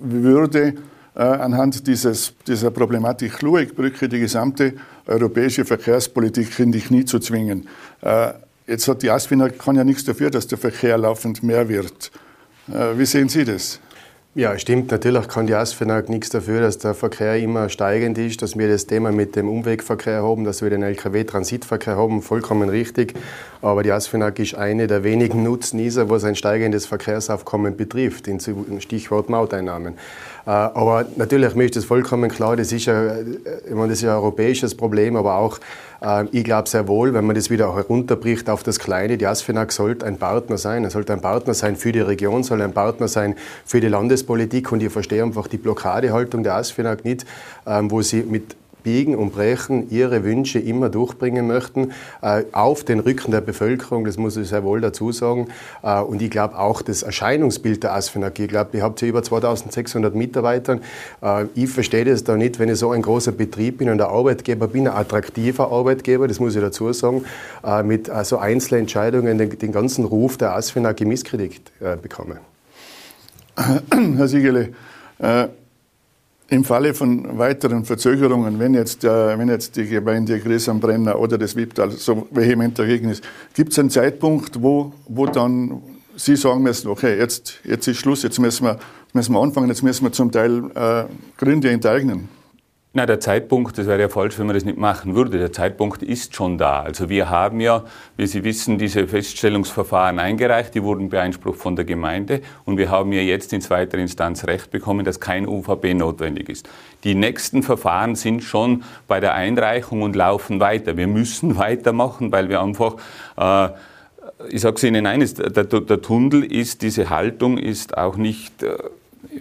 würde, 0.00 0.74
äh, 1.14 1.20
anhand 1.20 1.86
dieses, 1.86 2.32
dieser 2.46 2.70
Problematik 2.70 3.42
Lueckbrücke 3.42 4.08
die 4.08 4.18
gesamte 4.18 4.74
europäische 5.06 5.66
Verkehrspolitik 5.66 6.58
in 6.58 6.72
die 6.72 6.80
Knie 6.80 7.04
zu 7.04 7.18
zwingen. 7.18 7.68
Äh, 8.00 8.32
jetzt 8.66 8.88
hat 8.88 9.02
die 9.02 9.10
ASFINA 9.10 9.50
kann 9.50 9.76
ja 9.76 9.84
nichts 9.84 10.04
dafür, 10.04 10.30
dass 10.30 10.46
der 10.46 10.58
Verkehr 10.58 10.96
laufend 10.96 11.42
mehr 11.42 11.68
wird. 11.68 12.10
Wie 12.96 13.06
sehen 13.06 13.28
Sie 13.28 13.44
das? 13.44 13.78
Ja, 14.38 14.58
stimmt. 14.58 14.90
Natürlich 14.90 15.28
kann 15.28 15.46
die 15.46 15.54
ASFINAG 15.54 16.10
nichts 16.10 16.28
dafür, 16.28 16.60
dass 16.60 16.76
der 16.76 16.92
Verkehr 16.92 17.38
immer 17.38 17.70
steigend 17.70 18.18
ist, 18.18 18.42
dass 18.42 18.54
wir 18.54 18.68
das 18.68 18.84
Thema 18.84 19.10
mit 19.10 19.34
dem 19.34 19.48
Umwegverkehr 19.48 20.22
haben, 20.22 20.44
dass 20.44 20.60
wir 20.60 20.68
den 20.68 20.82
Lkw-Transitverkehr 20.82 21.96
haben, 21.96 22.20
vollkommen 22.20 22.68
richtig. 22.68 23.14
Aber 23.62 23.82
die 23.82 23.92
ASFINAG 23.92 24.38
ist 24.38 24.54
eine 24.54 24.88
der 24.88 25.04
wenigen 25.04 25.42
Nutznießer, 25.42 26.10
was 26.10 26.24
ein 26.24 26.36
steigendes 26.36 26.84
Verkehrsaufkommen 26.84 27.78
betrifft, 27.78 28.28
im 28.28 28.38
Stichwort 28.78 29.30
Mauteinnahmen. 29.30 29.94
Äh, 30.46 30.50
aber 30.50 31.06
natürlich, 31.16 31.54
mir 31.56 31.64
ist 31.64 31.74
das 31.74 31.84
vollkommen 31.84 32.30
klar, 32.30 32.56
das 32.56 32.70
ist 32.70 32.86
ja, 32.86 33.18
ich 33.18 33.74
meine, 33.74 33.88
das 33.88 33.98
ist 33.98 34.04
ein 34.04 34.10
europäisches 34.10 34.76
Problem, 34.76 35.16
aber 35.16 35.36
auch, 35.38 35.58
äh, 36.00 36.24
ich 36.30 36.44
glaube 36.44 36.68
sehr 36.68 36.86
wohl, 36.86 37.12
wenn 37.14 37.26
man 37.26 37.34
das 37.34 37.50
wieder 37.50 37.74
herunterbricht 37.74 38.48
auf 38.48 38.62
das 38.62 38.78
Kleine, 38.78 39.18
die 39.18 39.26
ASFINAG 39.26 39.72
sollte 39.72 40.06
ein 40.06 40.18
Partner 40.18 40.56
sein. 40.56 40.84
Er 40.84 40.90
sollte 40.90 41.12
ein 41.12 41.20
Partner 41.20 41.52
sein 41.52 41.74
für 41.74 41.90
die 41.90 42.00
Region, 42.00 42.44
soll 42.44 42.62
ein 42.62 42.72
Partner 42.72 43.08
sein 43.08 43.34
für 43.64 43.80
die 43.80 43.88
Landespolitik 43.88 44.70
und 44.70 44.82
ich 44.82 44.92
verstehe 44.92 45.24
einfach 45.24 45.48
die 45.48 45.58
Blockadehaltung 45.58 46.44
der 46.44 46.54
ASFINAG 46.54 47.04
nicht, 47.04 47.26
ähm, 47.66 47.90
wo 47.90 48.02
sie 48.02 48.22
mit 48.22 48.54
Biegen 48.86 49.16
und 49.16 49.32
Brechen 49.32 49.90
ihre 49.90 50.22
Wünsche 50.22 50.60
immer 50.60 50.88
durchbringen 50.88 51.48
möchten, 51.48 51.90
äh, 52.22 52.44
auf 52.52 52.84
den 52.84 53.00
Rücken 53.00 53.32
der 53.32 53.40
Bevölkerung, 53.40 54.04
das 54.04 54.16
muss 54.16 54.36
ich 54.36 54.46
sehr 54.46 54.62
wohl 54.62 54.80
dazu 54.80 55.10
sagen. 55.10 55.48
Äh, 55.82 56.00
und 56.02 56.22
ich 56.22 56.30
glaube 56.30 56.56
auch 56.56 56.82
das 56.82 57.02
Erscheinungsbild 57.02 57.82
der 57.82 57.94
ASFINAG, 57.94 58.38
ich 58.38 58.46
glaube, 58.46 58.76
ihr 58.76 58.84
habt 58.84 59.00
hier 59.00 59.08
über 59.08 59.24
2600 59.24 60.14
Mitarbeiter. 60.14 60.78
Äh, 61.20 61.46
ich 61.56 61.68
verstehe 61.68 62.04
das 62.04 62.22
da 62.22 62.36
nicht, 62.36 62.60
wenn 62.60 62.68
ich 62.68 62.78
so 62.78 62.92
ein 62.92 63.02
großer 63.02 63.32
Betrieb 63.32 63.78
bin 63.78 63.90
und 63.90 64.00
ein 64.00 64.06
Arbeitgeber 64.06 64.68
bin, 64.68 64.86
ein 64.86 64.94
attraktiver 64.94 65.72
Arbeitgeber, 65.72 66.28
das 66.28 66.38
muss 66.38 66.54
ich 66.54 66.60
dazu 66.60 66.92
sagen, 66.92 67.24
mit 67.84 68.08
so 68.22 68.38
einzelnen 68.38 68.82
Entscheidungen 68.82 69.36
den, 69.36 69.58
den 69.58 69.72
ganzen 69.72 70.04
Ruf 70.04 70.36
der 70.36 70.54
ASFINAG 70.54 71.00
misskredit 71.00 71.72
bekomme. 72.00 72.38
Herr 74.16 74.28
Siegele, 74.28 74.68
im 76.48 76.64
Falle 76.64 76.94
von 76.94 77.38
weiteren 77.38 77.84
Verzögerungen, 77.84 78.58
wenn 78.58 78.74
jetzt, 78.74 79.04
äh, 79.04 79.38
wenn 79.38 79.48
jetzt 79.48 79.76
die 79.76 79.86
Gemeinde 79.86 80.38
Gries 80.38 80.68
am 80.68 80.80
Brenner 80.80 81.18
oder 81.18 81.38
das 81.38 81.56
Wipptal 81.56 81.90
so 81.90 82.28
vehement 82.30 82.78
dagegen 82.78 83.08
ist, 83.10 83.24
gibt 83.54 83.72
es 83.72 83.78
einen 83.78 83.90
Zeitpunkt, 83.90 84.62
wo, 84.62 84.92
wo 85.08 85.26
dann 85.26 85.82
Sie 86.18 86.34
sagen 86.34 86.62
müssen, 86.62 86.88
okay, 86.88 87.18
jetzt, 87.18 87.60
jetzt 87.64 87.86
ist 87.88 87.98
Schluss, 87.98 88.22
jetzt 88.22 88.38
müssen 88.38 88.64
wir, 88.64 88.78
müssen 89.12 89.34
wir 89.34 89.42
anfangen, 89.42 89.68
jetzt 89.68 89.82
müssen 89.82 90.04
wir 90.04 90.12
zum 90.12 90.32
Teil 90.32 90.70
äh, 90.74 91.04
Gründe 91.36 91.68
enteignen? 91.70 92.28
Na, 92.96 93.04
der 93.04 93.20
Zeitpunkt, 93.20 93.76
das 93.76 93.86
wäre 93.86 94.00
ja 94.00 94.08
falsch, 94.08 94.38
wenn 94.38 94.46
man 94.46 94.54
das 94.54 94.64
nicht 94.64 94.78
machen 94.78 95.14
würde. 95.14 95.36
Der 95.36 95.52
Zeitpunkt 95.52 96.02
ist 96.02 96.34
schon 96.34 96.56
da. 96.56 96.80
Also 96.80 97.10
wir 97.10 97.28
haben 97.28 97.60
ja, 97.60 97.84
wie 98.16 98.26
Sie 98.26 98.42
wissen, 98.42 98.78
diese 98.78 99.06
Feststellungsverfahren 99.06 100.18
eingereicht, 100.18 100.74
die 100.74 100.82
wurden 100.82 101.10
beeinsprucht 101.10 101.58
von 101.58 101.76
der 101.76 101.84
Gemeinde 101.84 102.40
und 102.64 102.78
wir 102.78 102.90
haben 102.90 103.12
ja 103.12 103.20
jetzt 103.20 103.52
in 103.52 103.60
zweiter 103.60 103.98
Instanz 103.98 104.46
Recht 104.46 104.70
bekommen, 104.70 105.04
dass 105.04 105.20
kein 105.20 105.46
UVP 105.46 105.92
notwendig 105.92 106.48
ist. 106.48 106.70
Die 107.04 107.14
nächsten 107.14 107.62
Verfahren 107.62 108.14
sind 108.14 108.42
schon 108.42 108.82
bei 109.06 109.20
der 109.20 109.34
Einreichung 109.34 110.00
und 110.00 110.16
laufen 110.16 110.58
weiter. 110.60 110.96
Wir 110.96 111.06
müssen 111.06 111.56
weitermachen, 111.58 112.32
weil 112.32 112.48
wir 112.48 112.62
einfach 112.62 112.96
äh, 113.36 113.74
ich 114.48 114.62
sage 114.62 114.76
es 114.76 114.84
Ihnen 114.84 115.06
eines, 115.06 115.34
der, 115.34 115.50
der, 115.64 116.02
Tunnel 116.02 116.44
ist, 116.44 116.82
diese 116.82 117.10
Haltung 117.10 117.58
ist 117.58 117.96
auch 117.96 118.16
nicht 118.16 118.62
äh, 118.62 118.76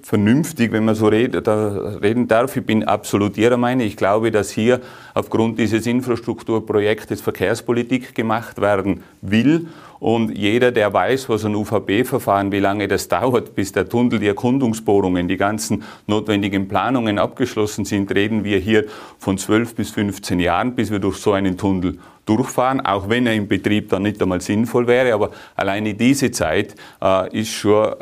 vernünftig, 0.06 0.72
wenn 0.72 0.86
man 0.86 0.94
so 0.94 1.08
red, 1.08 1.48
reden 1.48 2.28
darf. 2.28 2.56
Ich 2.56 2.64
bin 2.64 2.84
absolut 2.84 3.38
Ihrer 3.38 3.58
Meinung. 3.58 3.88
Ich 3.88 3.98
glaube, 3.98 4.30
dass 4.30 4.52
hier 4.52 4.80
aufgrund 5.16 5.58
dieses 5.58 5.88
Infrastrukturprojektes 5.88 7.22
Verkehrspolitik 7.22 8.14
gemacht 8.14 8.62
werden 8.62 9.02
will. 9.22 9.66
Und 10.06 10.38
jeder, 10.38 10.72
der 10.72 10.94
weiß, 10.94 11.30
was 11.30 11.46
ein 11.46 11.56
UVB-Verfahren, 11.56 12.52
wie 12.52 12.60
lange 12.60 12.88
das 12.88 13.08
dauert, 13.08 13.56
bis 13.56 13.72
der 13.72 13.90
Tunnel, 13.90 14.20
die 14.20 14.28
Erkundungsbohrungen, 14.28 15.28
die 15.28 15.36
ganzen 15.36 15.82
notwendigen 16.06 16.68
Planungen 16.68 17.18
abgeschlossen 17.18 17.86
sind, 17.86 18.14
reden 18.14 18.44
wir 18.44 18.60
hier 18.60 18.86
von 19.18 19.40
12 19.40 19.74
bis 19.74 19.90
15 19.90 20.40
Jahren, 20.40 20.76
bis 20.76 20.92
wir 20.92 21.00
durch 21.00 21.18
so 21.18 21.32
einen 21.32 21.58
Tunnel 21.58 21.98
durchfahren, 22.28 22.82
auch 22.82 23.10
wenn 23.10 23.26
er 23.26 23.34
im 23.34 23.48
Betrieb 23.48 23.90
dann 23.90 24.04
nicht 24.04 24.22
einmal 24.22 24.42
sinnvoll 24.42 24.86
wäre. 24.86 25.12
Aber 25.12 25.32
alleine 25.56 25.96
diese 25.96 26.30
Zeit 26.30 26.76
äh, 27.02 27.40
ist 27.40 27.50
schon 27.50 27.86
äh, 27.86 27.96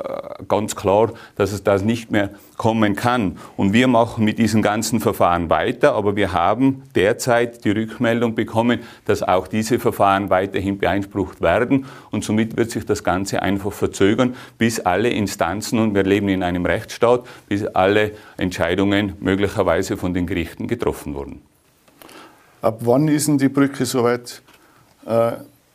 ganz 0.45 0.75
klar, 0.75 1.13
dass 1.37 1.53
es 1.53 1.63
das 1.63 1.83
nicht 1.83 2.11
mehr 2.11 2.31
kommen 2.57 2.95
kann. 2.95 3.37
Und 3.57 3.73
wir 3.73 3.87
machen 3.87 4.25
mit 4.25 4.37
diesen 4.37 4.61
ganzen 4.61 4.99
Verfahren 4.99 5.49
weiter, 5.49 5.93
aber 5.95 6.15
wir 6.15 6.33
haben 6.33 6.83
derzeit 6.95 7.65
die 7.65 7.71
Rückmeldung 7.71 8.35
bekommen, 8.35 8.79
dass 9.05 9.23
auch 9.23 9.47
diese 9.47 9.79
Verfahren 9.79 10.29
weiterhin 10.29 10.77
beansprucht 10.77 11.41
werden. 11.41 11.85
Und 12.11 12.23
somit 12.23 12.57
wird 12.57 12.71
sich 12.71 12.85
das 12.85 13.03
Ganze 13.03 13.41
einfach 13.41 13.73
verzögern, 13.73 14.35
bis 14.57 14.79
alle 14.79 15.09
Instanzen, 15.09 15.79
und 15.79 15.95
wir 15.95 16.03
leben 16.03 16.29
in 16.29 16.43
einem 16.43 16.65
Rechtsstaat, 16.65 17.25
bis 17.47 17.65
alle 17.65 18.11
Entscheidungen 18.37 19.13
möglicherweise 19.19 19.97
von 19.97 20.13
den 20.13 20.27
Gerichten 20.27 20.67
getroffen 20.67 21.15
wurden. 21.15 21.41
Ab 22.61 22.79
wann 22.81 23.07
ist 23.07 23.27
denn 23.27 23.37
die 23.37 23.49
Brücke 23.49 23.85
soweit 23.85 24.41
äh, 25.05 25.33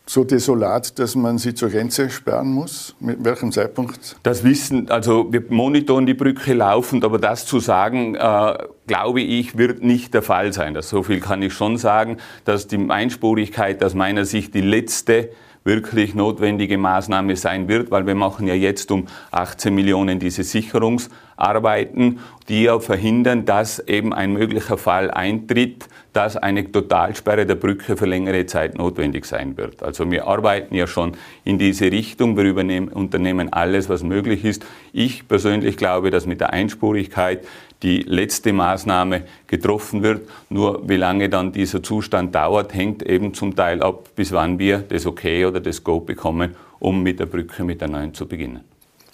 so 0.09 0.25
desolat, 0.25 0.99
dass 0.99 1.15
man 1.15 1.39
sie 1.39 1.55
zur 1.55 1.71
Grenze 1.71 2.11
sperren 2.11 2.51
muss? 2.53 2.95
Mit 3.01 3.25
welchem 3.25 3.53
Zeitpunkt? 3.53 4.17
Das 4.23 4.43
wissen, 4.43 4.91
also 4.91 5.33
wir 5.33 5.45
monitoren 5.49 6.07
die 6.07 6.15
Brücke 6.15 6.55
laufend, 6.55 7.05
aber 7.05 7.19
das 7.19 7.47
zu 7.47 7.61
sagen, 7.61 8.15
äh, 8.15 8.59
glaube 8.87 9.21
ich, 9.21 9.59
wird 9.59 9.83
nicht 9.83 10.15
der 10.15 10.23
Fall 10.23 10.53
sein. 10.53 10.75
Das, 10.75 10.89
so 10.89 11.03
viel 11.03 11.21
kann 11.21 11.43
ich 11.43 11.53
schon 11.53 11.77
sagen, 11.77 12.17
dass 12.45 12.67
die 12.67 12.89
Einspurigkeit 12.89 13.83
aus 13.85 13.95
meiner 13.95 14.25
Sicht 14.25 14.55
die 14.55 14.63
letzte 14.63 15.31
wirklich 15.65 16.15
notwendige 16.15 16.79
Maßnahme 16.79 17.37
sein 17.37 17.69
wird, 17.69 17.91
weil 17.91 18.07
wir 18.07 18.15
machen 18.15 18.47
ja 18.47 18.55
jetzt 18.55 18.91
um 18.91 19.07
18 19.31 19.75
Millionen 19.75 20.19
diese 20.19 20.43
Sicherungsarbeiten, 20.43 22.21
die 22.49 22.65
ja 22.65 22.79
verhindern, 22.81 23.45
dass 23.45 23.79
eben 23.81 24.13
ein 24.13 24.33
möglicher 24.33 24.79
Fall 24.79 25.11
eintritt, 25.11 25.89
dass 26.13 26.37
eine 26.37 26.71
Totalsperre 26.71 27.47
der 27.47 27.55
Brücke 27.55 27.97
für 27.97 28.07
längere 28.07 28.47
Zeit 28.47 28.77
notwendig 28.77 29.25
sein 29.27 29.57
wird. 29.57 29.83
Also 29.83 30.11
wir 30.11 30.27
arbeiten 30.27 30.75
ja 30.75 30.87
schon 30.87 31.13
in 31.45 31.59
diese 31.59 31.93
Richtung, 31.93 32.37
wir 32.37 32.97
unternehmen 32.97 33.53
alles, 33.53 33.89
was 33.89 34.03
möglich 34.03 34.45
ist. 34.45 34.65
Ich 34.93 35.29
persönlich 35.29 35.77
glaube, 35.77 36.11
dass 36.11 36.27
mit 36.27 36.41
der 36.41 36.53
Einspurigkeit 36.53 37.47
die 37.83 38.03
letzte 38.03 38.53
Maßnahme 38.53 39.23
getroffen 39.47 40.03
wird. 40.03 40.29
Nur 40.49 40.89
wie 40.89 40.97
lange 40.97 41.29
dann 41.29 41.53
dieser 41.53 41.83
Zustand 41.83 42.35
dauert, 42.35 42.75
hängt 42.75 43.03
eben 43.03 43.35
zum 43.35 43.55
Teil 43.55 43.83
ab, 43.83 44.11
bis 44.17 44.33
wann 44.33 44.59
wir 44.59 44.79
das 44.79 45.07
Okay 45.07 45.45
oder 45.45 45.61
das 45.61 45.85
Go 45.85 46.01
bekommen, 46.01 46.55
um 46.81 47.03
mit 47.03 47.21
der 47.21 47.27
Brücke 47.27 47.65
mit 47.65 47.81
der 47.81 47.89
neuen 47.89 48.15
zu 48.15 48.27
beginnen. 48.27 48.61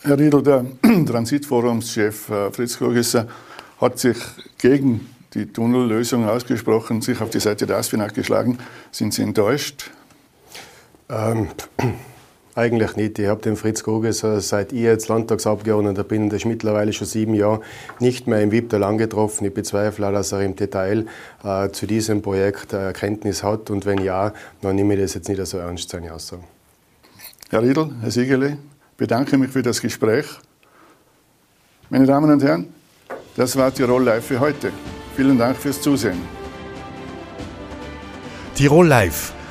Herr 0.03 0.19
Riedl, 0.19 0.43
der 0.43 0.65
Transitforumschef 1.07 2.29
äh, 2.29 2.51
Fritz 2.53 2.79
Kogesser 2.79 3.27
hat 3.81 3.99
sich 3.99 4.19
gegen 4.59 5.09
die 5.35 5.47
Tunnellösung 5.47 6.29
ausgesprochen, 6.29 7.01
sich 7.01 7.21
auf 7.21 7.31
die 7.31 7.41
Seite 7.41 7.67
der 7.67 7.79
ASFINAG 7.79 8.15
geschlagen. 8.15 8.59
Sind 8.93 9.15
Sie 9.15 9.23
enttäuscht? 9.23 9.91
Ähm, 11.09 11.49
eigentlich 12.55 12.97
nicht. 12.97 13.19
Ich 13.19 13.27
habe 13.27 13.41
den 13.41 13.57
Fritz 13.57 13.83
Gogeser, 13.83 14.41
seit 14.41 14.73
ich 14.73 14.81
jetzt 14.81 15.09
Landtagsabgeordneter 15.09 16.05
bin, 16.05 16.29
das 16.29 16.41
ist 16.41 16.45
mittlerweile 16.45 16.93
schon 16.93 17.07
sieben 17.07 17.35
Jahre, 17.35 17.61
nicht 18.01 18.27
mehr 18.27 18.41
im 18.43 18.53
Wiebtal 18.53 18.85
angetroffen. 18.85 19.47
Ich 19.47 19.55
bezweifle, 19.55 20.13
dass 20.13 20.33
er 20.33 20.43
im 20.43 20.55
Detail 20.57 21.07
äh, 21.43 21.69
zu 21.71 21.87
diesem 21.87 22.23
Projekt 22.23 22.73
äh, 22.73 22.87
Erkenntnis 22.87 23.43
hat. 23.43 23.71
Und 23.71 23.87
wenn 23.87 23.99
ja, 23.99 24.33
dann 24.61 24.77
nehme 24.77 24.95
ich 24.95 25.01
das 25.01 25.15
jetzt 25.15 25.29
nicht 25.29 25.45
so 25.47 25.59
ernst, 25.59 25.91
seine 25.91 26.13
Aussagen. 26.13 26.45
Herr 27.51 27.63
Riedl, 27.63 27.91
Herr 28.01 28.11
Siegele, 28.11 28.59
bedanke 28.97 29.37
mich 29.37 29.51
für 29.51 29.63
das 29.63 29.81
Gespräch. 29.81 30.27
Meine 31.91 32.07
Damen 32.07 32.31
und 32.31 32.43
Herren, 32.43 32.69
das 33.37 33.57
war 33.57 33.73
Tirol 33.75 34.05
Live 34.05 34.27
für 34.27 34.41
heute. 34.41 34.73
Vielen 35.17 35.39
Dank 35.39 35.57
fürs 35.57 35.81
Zusehen. 35.81 36.19
Tirol 38.55 38.87
Live, 38.87 39.34